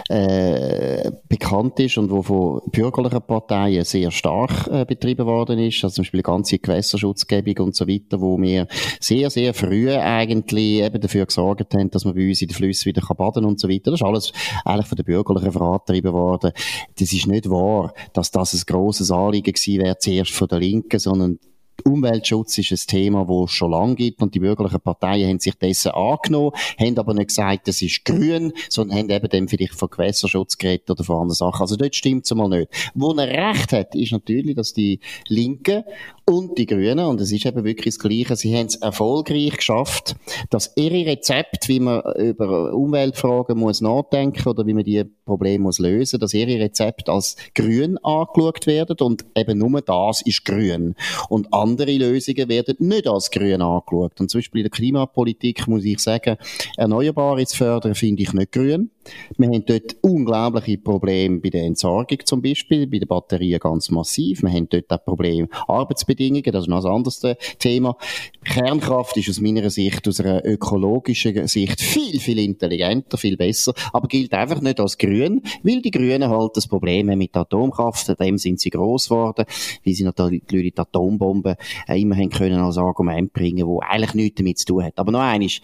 äh, 0.08 1.10
bekannt 1.28 1.80
ist 1.80 1.96
und 1.96 2.10
wo 2.10 2.22
von 2.22 2.60
bürgerlichen 2.70 3.22
Parteien 3.22 3.84
sehr 3.84 4.10
stark 4.10 4.66
äh, 4.68 4.84
betrieben 4.84 5.26
worden 5.26 5.58
ist. 5.58 5.82
Also 5.82 5.96
zum 5.96 6.02
Beispiel 6.02 6.18
die 6.18 6.24
ganze 6.24 6.58
Gewässerschutzgebung 6.58 7.66
und 7.66 7.76
so 7.76 7.88
weiter, 7.88 8.20
wo 8.20 8.40
wir 8.40 8.66
sehr, 9.00 9.30
sehr 9.30 9.54
früh 9.54 9.90
eigentlich 9.90 10.82
eben 10.82 11.00
dafür 11.00 11.24
gesorgt 11.24 11.74
haben, 11.74 11.90
dass 11.90 12.04
man 12.04 12.14
bei 12.14 12.28
uns 12.28 12.42
in 12.42 12.48
den 12.48 12.54
Flüssen 12.54 12.86
wieder 12.86 13.00
kann 13.00 13.44
und 13.44 13.58
so 13.58 13.68
weiter. 13.68 13.90
Das 13.90 14.00
ist 14.00 14.06
alles 14.06 14.32
eigentlich 14.64 14.86
von 14.86 14.96
den 14.96 15.06
Bürgerlichen 15.06 15.52
vorangetrieben 15.52 16.12
worden. 16.12 16.52
Das 16.98 17.12
ist 17.12 17.26
nicht 17.26 17.48
wahr, 17.48 17.94
dass 18.12 18.30
das 18.30 18.52
ein 18.52 18.62
grosses 18.66 19.10
Anliegen 19.10 19.52
gewesen 19.52 19.82
wäre, 19.82 19.98
zuerst 19.98 20.32
von 20.32 20.48
der 20.48 20.58
Linken, 20.58 20.98
sondern 20.98 21.38
Umweltschutz 21.84 22.58
ist 22.58 22.72
ein 22.72 22.86
Thema, 22.86 23.24
das 23.24 23.50
es 23.50 23.56
schon 23.56 23.70
lange 23.70 23.94
gibt 23.94 24.22
und 24.22 24.34
die 24.34 24.40
bürgerlichen 24.40 24.80
Parteien 24.80 25.28
haben 25.28 25.40
sich 25.40 25.54
dessen 25.54 25.92
angenommen, 25.92 26.52
haben 26.78 26.98
aber 26.98 27.14
nicht 27.14 27.28
gesagt, 27.28 27.68
das 27.68 27.82
ist 27.82 28.04
grün, 28.04 28.52
sondern 28.68 28.98
haben 28.98 29.10
eben 29.10 29.28
dann 29.28 29.48
vielleicht 29.48 29.74
von 29.74 29.90
Gewässerschutz 29.90 30.56
geredet 30.56 30.90
oder 30.90 31.04
von 31.04 31.16
anderen 31.16 31.34
Sachen. 31.34 31.60
Also 31.60 31.76
dort 31.76 31.94
stimmt 31.94 32.24
es 32.24 32.34
mal 32.34 32.48
nicht. 32.48 32.70
Wo 32.94 33.12
er 33.12 33.28
recht 33.28 33.72
hat, 33.72 33.94
ist 33.94 34.12
natürlich, 34.12 34.54
dass 34.56 34.72
die 34.72 35.00
Linken 35.28 35.84
und 36.26 36.56
die 36.56 36.66
Grünen, 36.66 37.06
und 37.06 37.20
es 37.20 37.32
ist 37.32 37.44
eben 37.44 37.64
wirklich 37.64 37.96
das 37.96 37.98
Gleiche, 37.98 38.36
sie 38.36 38.56
haben 38.56 38.66
es 38.66 38.76
erfolgreich 38.76 39.56
geschafft, 39.56 40.16
dass 40.50 40.72
ihre 40.76 41.06
Rezepte, 41.06 41.68
wie 41.68 41.80
man 41.80 42.02
über 42.16 42.72
Umweltfragen 42.72 43.58
muss 43.58 43.80
nachdenken 43.80 44.48
oder 44.48 44.66
wie 44.66 44.72
man 44.72 44.84
die 44.84 45.04
Probleme 45.24 45.64
muss 45.64 45.78
lösen, 45.78 46.20
dass 46.20 46.32
ihre 46.32 46.58
Rezepte 46.58 47.12
als 47.12 47.36
grün 47.54 47.98
angeschaut 47.98 48.66
werden 48.66 48.96
und 49.00 49.24
eben 49.36 49.58
nur 49.58 49.82
das 49.82 50.22
ist 50.22 50.44
grün. 50.44 50.94
Und 51.28 51.52
andere 51.52 51.92
Lösungen 51.92 52.48
werden 52.48 52.76
nicht 52.78 53.06
als 53.06 53.30
grün 53.30 53.60
angeschaut. 53.60 54.20
Und 54.20 54.30
zum 54.30 54.38
Beispiel 54.38 54.60
in 54.60 54.64
der 54.64 54.70
Klimapolitik 54.70 55.66
muss 55.66 55.84
ich 55.84 55.98
sagen, 55.98 56.36
Erneuerbare 56.76 57.44
zu 57.46 57.56
fördern, 57.56 57.94
finde 57.94 58.22
ich 58.22 58.32
nicht 58.32 58.52
grün. 58.52 58.90
Wir 59.36 59.48
haben 59.48 59.64
dort 59.64 59.96
unglaubliche 60.02 60.78
Probleme 60.78 61.40
bei 61.40 61.50
der 61.50 61.64
Entsorgung 61.64 62.18
zum 62.24 62.42
Beispiel, 62.42 62.86
bei 62.86 62.98
den 62.98 63.08
Batterien 63.08 63.58
ganz 63.60 63.90
massiv. 63.90 64.42
Wir 64.42 64.50
haben 64.50 64.68
dort 64.68 64.90
auch 64.90 65.04
Probleme 65.04 65.48
Arbeitsbedingungen, 65.68 66.52
das 66.52 66.64
ist 66.64 66.68
noch 66.68 66.84
ein 66.84 66.90
anderes 66.90 67.22
Thema. 67.58 67.96
Kernkraft 68.44 69.16
ist 69.16 69.30
aus 69.30 69.40
meiner 69.40 69.70
Sicht, 69.70 70.06
aus 70.06 70.20
einer 70.20 70.44
ökologischen 70.44 71.46
Sicht 71.46 71.80
viel, 71.80 72.20
viel 72.20 72.38
intelligenter, 72.38 73.16
viel 73.16 73.36
besser, 73.36 73.74
aber 73.92 74.08
gilt 74.08 74.32
einfach 74.34 74.60
nicht 74.60 74.80
als 74.80 74.98
grün, 74.98 75.42
weil 75.62 75.80
die 75.82 75.90
Grünen 75.90 76.28
halt 76.28 76.56
das 76.56 76.66
Problem 76.66 77.10
haben 77.10 77.18
mit 77.18 77.36
Atomkraft, 77.36 78.08
an 78.10 78.16
dem 78.20 78.38
sind 78.38 78.60
sie 78.60 78.70
gross 78.70 79.08
geworden, 79.08 79.44
weil 79.84 79.94
sie 79.94 80.04
natürlich 80.04 80.42
die 80.46 80.78
Atombomben 80.78 81.56
äh, 81.88 82.00
immer 82.00 82.16
können 82.28 82.60
als 82.60 82.78
Argument 82.78 83.32
bringen, 83.32 83.66
wo 83.66 83.80
eigentlich 83.80 84.14
nichts 84.14 84.38
damit 84.38 84.58
zu 84.58 84.66
tun 84.66 84.84
hat. 84.84 84.98
Aber 84.98 85.12
noch 85.12 85.20
eines, 85.20 85.60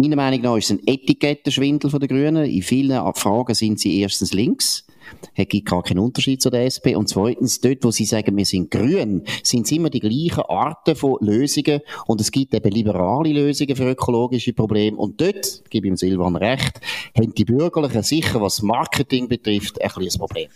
Meiner 0.00 0.14
Meinung 0.14 0.42
nach 0.42 0.56
ist 0.56 0.66
es 0.66 0.78
ein 0.78 0.86
Etikettenschwindel 0.86 1.90
von 1.90 1.98
den 1.98 2.08
Grünen. 2.08 2.44
In 2.44 2.62
vielen 2.62 3.14
Fragen 3.14 3.52
sind 3.52 3.80
sie 3.80 4.00
erstens 4.00 4.32
links. 4.32 4.86
Es 5.34 5.48
gibt 5.48 5.68
gar 5.68 5.82
keinen 5.82 5.98
Unterschied 5.98 6.40
zu 6.40 6.50
der 6.50 6.66
SP. 6.70 6.94
Und 6.94 7.08
zweitens, 7.08 7.60
dort, 7.60 7.82
wo 7.82 7.90
sie 7.90 8.04
sagen, 8.04 8.36
wir 8.36 8.44
sind 8.44 8.70
grün, 8.70 9.24
sind 9.42 9.66
es 9.66 9.72
immer 9.72 9.90
die 9.90 9.98
gleichen 9.98 10.44
Arten 10.48 10.94
von 10.94 11.16
Lösungen. 11.20 11.80
Und 12.06 12.20
es 12.20 12.30
gibt 12.30 12.54
eben 12.54 12.70
liberale 12.70 13.32
Lösungen 13.32 13.74
für 13.74 13.90
ökologische 13.90 14.52
Probleme. 14.52 14.96
Und 14.96 15.20
dort, 15.20 15.64
gebe 15.68 15.88
ich 15.88 15.90
dem 15.90 15.96
Silvan 15.96 16.36
recht, 16.36 16.80
haben 17.16 17.34
die 17.34 17.44
Bürgerlichen 17.44 18.04
sicher, 18.04 18.40
was 18.40 18.62
Marketing 18.62 19.26
betrifft, 19.26 19.82
ein 19.82 19.90
kleines 19.90 20.16
Problem. 20.16 20.48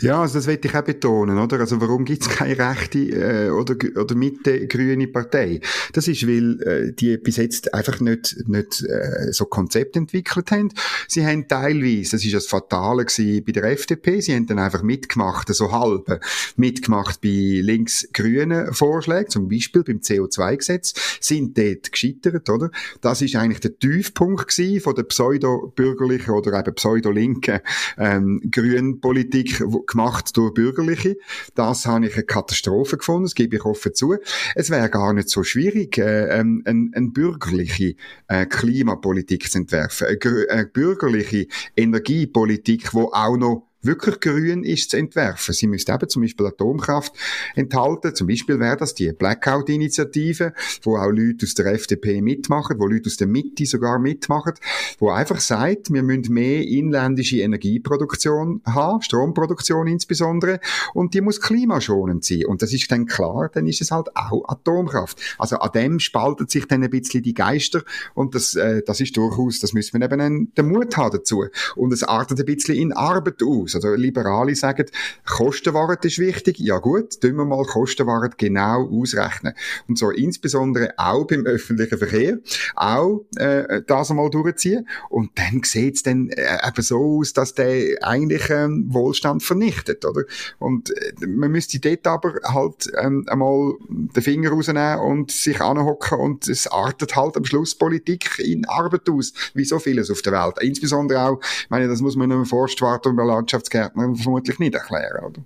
Ja, 0.00 0.22
also 0.22 0.38
das 0.38 0.46
will 0.46 0.58
ich 0.62 0.74
auch 0.74 0.82
betonen, 0.82 1.38
oder? 1.38 1.60
Also 1.60 1.80
warum 1.80 2.04
gibt 2.04 2.22
es 2.22 2.28
keine 2.28 2.58
rechte 2.58 2.98
äh, 2.98 3.50
oder, 3.50 3.76
oder 3.96 4.14
Mitte 4.14 4.66
grüne 4.66 5.06
Partei? 5.06 5.60
Das 5.92 6.08
ist, 6.08 6.26
weil 6.26 6.60
äh, 6.62 6.92
die 6.92 7.16
bis 7.18 7.36
jetzt 7.36 7.72
einfach 7.74 8.00
nicht, 8.00 8.36
nicht 8.46 8.82
äh, 8.82 9.32
so 9.32 9.44
Konzept 9.44 9.96
entwickelt 9.96 10.50
haben. 10.50 10.70
Sie 11.06 11.24
haben 11.24 11.48
teilweise, 11.48 12.12
das 12.12 12.24
ist 12.24 12.34
das 12.34 12.46
Fatale 12.46 13.04
gewesen 13.04 13.44
bei 13.44 13.52
der 13.52 13.64
FDP, 13.64 14.20
sie 14.20 14.34
haben 14.34 14.46
dann 14.46 14.58
einfach 14.58 14.82
mitgemacht, 14.82 15.52
so 15.54 15.72
halb, 15.72 16.20
mitgemacht 16.56 17.20
bei 17.20 17.60
links-grünen 17.62 18.72
Vorschlägen, 18.72 19.30
zum 19.30 19.48
Beispiel 19.48 19.82
beim 19.82 19.98
CO2-Gesetz, 19.98 20.94
sind 21.20 21.56
dort 21.58 21.92
gescheitert, 21.92 22.48
oder? 22.48 22.70
Das 23.00 23.22
ist 23.22 23.36
eigentlich 23.36 23.60
der 23.60 23.78
Tiefpunkt 23.78 24.48
gewesen 24.48 24.80
von 24.80 24.94
der 24.94 25.04
pseudo-bürgerlichen 25.04 26.32
oder 26.32 26.58
eben 26.58 26.74
pseudo-linken 26.74 27.60
ähm, 27.98 28.40
Grünpolitik 28.50 29.59
gemacht 29.86 30.36
durch 30.36 30.54
Bürgerliche. 30.54 31.16
Das 31.54 31.86
habe 31.86 32.06
ich 32.06 32.14
eine 32.14 32.24
Katastrophe 32.24 32.96
gefunden, 32.98 33.24
das 33.24 33.34
gebe 33.34 33.56
ich 33.56 33.64
offen 33.64 33.94
zu. 33.94 34.16
Es 34.54 34.70
wäre 34.70 34.90
gar 34.90 35.12
nicht 35.12 35.28
so 35.28 35.42
schwierig, 35.42 35.98
äh, 35.98 36.38
ähm, 36.38 36.62
eine, 36.64 37.08
bürgerliche 37.08 37.96
äh, 38.28 38.46
Klimapolitik 38.46 39.50
zu 39.50 39.58
entwerfen, 39.58 40.06
eine, 40.08 40.46
eine 40.50 40.66
bürgerliche 40.66 41.46
Energiepolitik, 41.76 42.94
wo 42.94 43.10
auch 43.12 43.36
noch 43.36 43.69
wirklich 43.82 44.20
grün 44.20 44.64
ist, 44.64 44.90
zu 44.90 44.96
entwerfen. 44.98 45.54
Sie 45.54 45.66
müsste 45.66 45.92
eben 45.92 46.08
zum 46.08 46.22
Beispiel 46.22 46.46
Atomkraft 46.46 47.12
enthalten. 47.54 48.14
Zum 48.14 48.26
Beispiel 48.26 48.58
wäre 48.58 48.76
das 48.76 48.94
die 48.94 49.12
Blackout-Initiative, 49.12 50.52
wo 50.82 50.96
auch 50.96 51.10
Leute 51.10 51.46
aus 51.46 51.54
der 51.54 51.66
FDP 51.66 52.20
mitmachen, 52.20 52.78
wo 52.78 52.86
Leute 52.86 53.06
aus 53.06 53.16
der 53.16 53.26
Mitte 53.26 53.64
sogar 53.66 53.98
mitmachen, 53.98 54.54
wo 54.98 55.10
einfach 55.10 55.40
sagt, 55.40 55.92
wir 55.92 56.02
müssen 56.02 56.32
mehr 56.32 56.66
inländische 56.66 57.38
Energieproduktion 57.38 58.60
haben, 58.66 59.02
Stromproduktion 59.02 59.86
insbesondere, 59.86 60.60
und 60.94 61.14
die 61.14 61.20
muss 61.20 61.40
klimaschonend 61.40 62.24
sein. 62.24 62.44
Und 62.46 62.62
das 62.62 62.72
ist 62.72 62.90
dann 62.90 63.06
klar, 63.06 63.50
dann 63.52 63.66
ist 63.66 63.80
es 63.80 63.90
halt 63.90 64.08
auch 64.14 64.48
Atomkraft. 64.48 65.18
Also 65.38 65.56
an 65.56 65.70
dem 65.72 66.00
spaltet 66.00 66.50
sich 66.50 66.66
dann 66.66 66.82
ein 66.82 66.90
bisschen 66.90 67.22
die 67.22 67.34
Geister 67.34 67.82
und 68.14 68.34
das, 68.34 68.54
äh, 68.54 68.82
das 68.84 69.00
ist 69.00 69.16
durchaus, 69.16 69.60
das 69.60 69.72
müssen 69.72 69.98
wir 69.98 70.10
eben 70.10 70.52
den 70.54 70.68
Mut 70.68 70.96
haben 70.96 71.12
dazu. 71.12 71.46
Und 71.76 71.92
es 71.92 72.02
artet 72.02 72.40
ein 72.40 72.46
bisschen 72.46 72.76
in 72.76 72.92
Arbeit 72.92 73.42
aus 73.42 73.69
aus. 73.76 73.84
Also 73.84 73.94
Liberale 73.94 74.54
sagen, 74.54 74.86
Kostenwart 75.26 76.04
ist 76.04 76.18
wichtig. 76.18 76.58
Ja 76.58 76.78
gut, 76.78 77.20
tun 77.20 77.36
wir 77.36 77.44
mal 77.44 77.64
Kostenwart 77.64 78.38
genau 78.38 78.88
ausrechnen. 78.90 79.54
Und 79.88 79.98
so 79.98 80.10
insbesondere 80.10 80.94
auch 80.96 81.26
beim 81.26 81.46
öffentlichen 81.46 81.98
Verkehr, 81.98 82.38
auch 82.76 83.24
äh, 83.36 83.82
das 83.86 84.10
einmal 84.10 84.30
durchziehen. 84.30 84.88
Und 85.08 85.30
dann 85.36 85.62
sieht 85.64 85.96
es 85.96 86.02
dann 86.02 86.28
äh, 86.30 86.66
eben 86.66 86.82
so 86.82 87.18
aus, 87.18 87.32
dass 87.32 87.54
der 87.54 87.96
eigentlich 88.02 88.50
ähm, 88.50 88.86
Wohlstand 88.88 89.42
vernichtet, 89.42 90.04
oder? 90.04 90.22
Und 90.58 90.90
äh, 90.90 91.26
man 91.26 91.50
müsste 91.50 91.78
dort 91.78 92.06
aber 92.06 92.34
halt 92.44 92.90
ähm, 92.98 93.26
einmal 93.28 93.74
den 93.88 94.22
Finger 94.22 94.50
rausnehmen 94.50 95.00
und 95.00 95.30
sich 95.30 95.60
anhocken 95.60 96.18
und 96.18 96.48
es 96.48 96.66
artet 96.66 97.16
halt 97.16 97.36
am 97.36 97.44
Schluss 97.44 97.74
Politik 97.74 98.38
in 98.38 98.66
Arbeit 98.66 99.08
aus, 99.08 99.32
wie 99.54 99.64
so 99.64 99.78
vieles 99.78 100.10
auf 100.10 100.22
der 100.22 100.32
Welt. 100.32 100.56
Insbesondere 100.60 101.28
auch, 101.28 101.40
ich 101.40 101.70
meine, 101.70 101.88
das 101.88 102.00
muss 102.00 102.16
man 102.16 102.30
einem 102.30 102.46
Forstwart 102.46 103.06
und 103.06 103.18
einer 103.18 103.46
Landschaft 103.60 103.94
Landschaftsgärtner 103.94 104.16
vermutlich 104.16 104.58
nicht 104.58 104.74
erklären, 104.74 105.24
oder? 105.24 105.44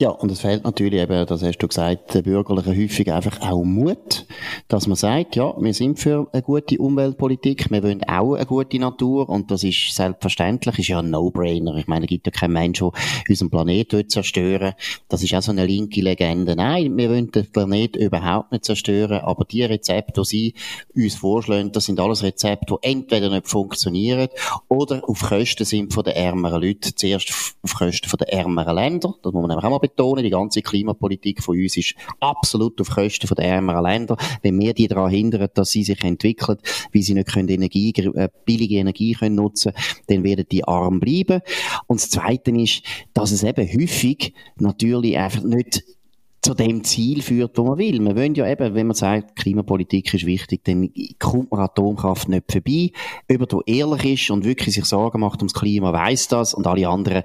Ja, 0.00 0.08
und 0.08 0.28
es 0.32 0.40
fehlt 0.40 0.64
natürlich 0.64 1.00
eben, 1.00 1.24
das 1.24 1.44
hast 1.44 1.58
du 1.58 1.68
gesagt, 1.68 2.14
den 2.14 2.24
Bürgerlichen 2.24 2.76
häufig 2.76 3.12
einfach 3.12 3.40
auch 3.42 3.62
Mut, 3.62 4.26
dass 4.66 4.88
man 4.88 4.96
sagt, 4.96 5.36
ja, 5.36 5.54
wir 5.56 5.72
sind 5.72 6.00
für 6.00 6.26
eine 6.32 6.42
gute 6.42 6.78
Umweltpolitik, 6.78 7.70
wir 7.70 7.80
wollen 7.80 8.02
auch 8.02 8.34
eine 8.34 8.44
gute 8.44 8.80
Natur 8.80 9.28
und 9.28 9.52
das 9.52 9.62
ist 9.62 9.94
selbstverständlich, 9.94 10.80
ist 10.80 10.88
ja 10.88 10.98
ein 10.98 11.10
No-Brainer. 11.10 11.76
Ich 11.76 11.86
meine, 11.86 12.06
es 12.06 12.08
gibt 12.08 12.26
ja 12.26 12.32
keinen 12.32 12.54
Mensch, 12.54 12.80
der 12.80 12.90
unseren 13.28 13.50
Planeten 13.50 14.08
zerstören 14.08 14.74
Das 15.08 15.22
ist 15.22 15.32
auch 15.32 15.42
so 15.42 15.52
eine 15.52 15.64
linke 15.64 16.00
Legende. 16.00 16.56
Nein, 16.56 16.96
wir 16.96 17.10
wollen 17.10 17.30
den 17.30 17.52
Planeten 17.52 18.02
überhaupt 18.02 18.50
nicht 18.50 18.64
zerstören, 18.64 19.20
aber 19.20 19.44
die 19.44 19.62
Rezepte, 19.62 20.22
die 20.22 20.24
sie 20.26 20.54
uns 20.96 21.14
vorschlagen, 21.14 21.70
das 21.70 21.84
sind 21.84 22.00
alles 22.00 22.24
Rezepte, 22.24 22.78
die 22.82 22.90
entweder 22.90 23.30
nicht 23.30 23.46
funktionieren 23.46 24.28
oder 24.66 25.08
auf 25.08 25.20
Kosten 25.20 25.64
sind 25.64 25.94
von 25.94 26.02
den 26.02 26.14
ärmeren 26.14 26.60
Leuten. 26.60 26.90
Zuerst 26.96 27.32
auf 27.62 27.74
Kosten 27.74 28.18
der 28.18 28.32
ärmeren 28.32 28.74
Länder, 28.74 29.14
das 29.22 29.32
muss 29.32 29.46
man 29.46 29.56
auch 29.56 29.70
mal 29.70 29.83
betonen, 29.88 30.24
die 30.24 30.30
ganze 30.30 30.62
Klimapolitik 30.62 31.42
von 31.42 31.58
uns 31.58 31.76
ist 31.76 31.94
absolut 32.20 32.80
auf 32.80 32.88
Kosten 32.88 33.28
der 33.34 33.44
ärmeren 33.44 33.84
Länder. 33.84 34.16
Wenn 34.42 34.58
wir 34.58 34.74
die 34.74 34.88
daran 34.88 35.10
hindern, 35.10 35.48
dass 35.54 35.70
sie 35.70 35.84
sich 35.84 36.02
entwickeln, 36.02 36.58
weil 36.92 37.02
sie 37.02 37.14
nicht 37.14 37.32
können 37.32 37.48
Energie, 37.48 37.92
äh, 37.92 38.28
billige 38.44 38.76
Energie 38.76 39.12
können 39.12 39.36
nutzen 39.36 39.72
dann 40.06 40.24
werden 40.24 40.46
die 40.50 40.64
arm 40.64 41.00
bleiben. 41.00 41.40
Und 41.86 42.00
das 42.00 42.10
Zweite 42.10 42.50
ist, 42.50 42.82
dass 43.12 43.32
es 43.32 43.42
eben 43.42 43.66
häufig 43.66 44.34
natürlich 44.56 45.16
einfach 45.18 45.42
nicht 45.42 45.82
zu 46.44 46.52
dem 46.52 46.84
Ziel 46.84 47.22
führt, 47.22 47.56
wo 47.56 47.64
man 47.64 47.78
will. 47.78 48.00
Man 48.00 48.16
will 48.16 48.36
ja 48.36 48.46
eben, 48.46 48.74
wenn 48.74 48.88
man 48.88 48.94
sagt, 48.94 49.36
Klimapolitik 49.36 50.12
ist 50.12 50.26
wichtig, 50.26 50.62
dann 50.64 50.90
kommt 51.18 51.50
man 51.50 51.60
Atomkraft 51.60 52.28
nicht 52.28 52.52
vorbei. 52.52 52.90
Über 53.28 53.46
der 53.46 53.60
ehrlich 53.66 54.04
ist 54.04 54.30
und 54.30 54.44
wirklich 54.44 54.74
sich 54.74 54.84
Sorgen 54.84 55.20
macht 55.20 55.40
ums 55.40 55.54
Klima, 55.54 55.92
weiß 55.92 56.28
das 56.28 56.52
und 56.52 56.66
alle 56.66 56.86
anderen 56.86 57.22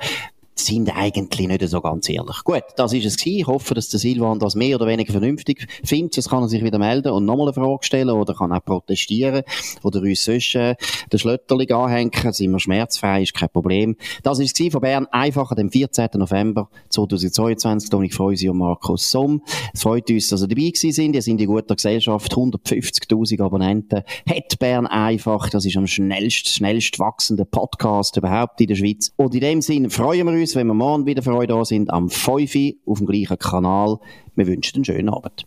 sind 0.66 0.96
eigentlich 0.96 1.48
nicht 1.48 1.68
so 1.68 1.82
ganz 1.82 2.10
ehrlich. 2.10 2.44
Gut, 2.44 2.64
das 2.76 2.94
ist 2.94 3.06
es 3.06 3.18
gewesen. 3.18 3.40
Ich 3.40 3.48
hoffe, 3.48 3.74
dass 3.74 3.90
der 3.90 4.00
Silvan 4.00 4.40
das 4.40 4.56
mehr 4.56 4.76
oder 4.76 4.88
weniger 4.88 5.12
vernünftig 5.12 5.68
findet. 5.84 6.16
Jetzt 6.16 6.30
kann 6.30 6.44
er 6.44 6.50
sich 6.50 6.64
wieder 6.64 6.80
melden 6.80 7.12
und 7.12 7.26
nochmal 7.26 7.48
eine 7.48 7.54
Frage 7.54 7.84
stellen 7.84 8.10
oder 8.10 8.34
kann 8.34 8.52
auch 8.52 8.64
protestieren 8.64 9.44
oder 9.84 10.02
uns 10.02 10.24
sonst 10.24 10.56
äh, 10.56 10.76
den 11.12 11.20
Schlötterling 11.20 11.72
anhängen. 11.72 12.34
Sind 12.34 12.52
wir 12.52 12.60
schmerzfrei, 12.60 13.24
ist 13.24 13.34
kein 13.34 13.50
Problem. 13.50 13.96
Das 14.24 14.40
ist 14.40 14.60
es 14.60 14.72
von 14.72 14.82
Bern 14.82 15.08
einfach 15.08 15.52
am 15.52 15.70
14. 15.70 16.10
November 16.16 16.70
2022. 16.90 17.90
Dominik 17.90 18.14
Freusi 18.14 18.50
und 18.50 18.58
Markus 18.58 19.10
Somm. 19.12 19.42
Es 19.74 19.84
freut 19.84 20.10
uns, 20.10 20.28
dass 20.28 20.42
ihr 20.42 20.48
dabei 20.48 20.68
gewesen 20.68 20.92
sind. 20.92 21.16
Ihr 21.16 21.22
sind 21.22 21.42
in 21.42 21.48
guter 21.48 21.76
Gesellschaft. 21.76 22.34
150.000 22.34 23.42
Abonnenten 23.42 24.04
hat 24.28 24.60
Bern 24.60 24.88
einfach. 24.88 25.50
Das 25.50 25.66
ist 25.66 25.78
am 25.78 25.88
schnellst, 25.88 26.50
schnellst 26.50 27.00
wachsende 27.00 27.46
Podcast 27.46 28.18
überhaupt 28.18 28.62
in 28.62 28.68
der 28.68 28.76
Schweiz. 28.76 29.12
Und 29.16 29.34
in 29.34 29.42
dem 29.42 29.62
Sinne 29.62 29.90
freuen 29.90 30.28
wir 30.28 30.34
uns 30.34 30.49
uns, 30.50 30.56
wenn 30.56 30.68
wir 30.68 30.74
morgen 30.74 31.06
wieder 31.06 31.22
für 31.22 31.36
euch 31.36 31.48
da 31.48 31.64
sind, 31.64 31.92
am 31.92 32.10
5 32.10 32.56
auf 32.88 32.98
dem 32.98 33.06
gleichen 33.06 33.38
Kanal. 33.38 34.00
Wir 34.36 34.48
wünschen 34.48 34.78
einen 34.78 34.86
schönen 34.86 35.10
Abend. 35.10 35.46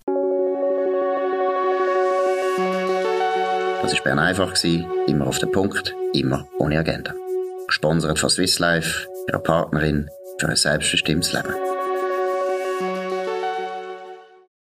Das 3.83 3.93
war 3.95 4.05
Bern 4.05 4.21
einfach, 4.21 4.55
immer 5.09 5.27
auf 5.27 5.41
den 5.41 5.51
Punkt, 5.51 5.97
immer 6.13 6.47
ohne 6.59 6.79
Agenda. 6.79 7.15
Gesponsert 7.67 8.21
von 8.21 8.31
Swiss 8.31 8.61
Life, 8.61 9.09
ihrer 9.29 9.41
Partnerin 9.41 10.09
für 10.39 10.49
ein 10.49 10.57
selbstbestimmtes 10.57 11.33
Leben. 11.33 11.53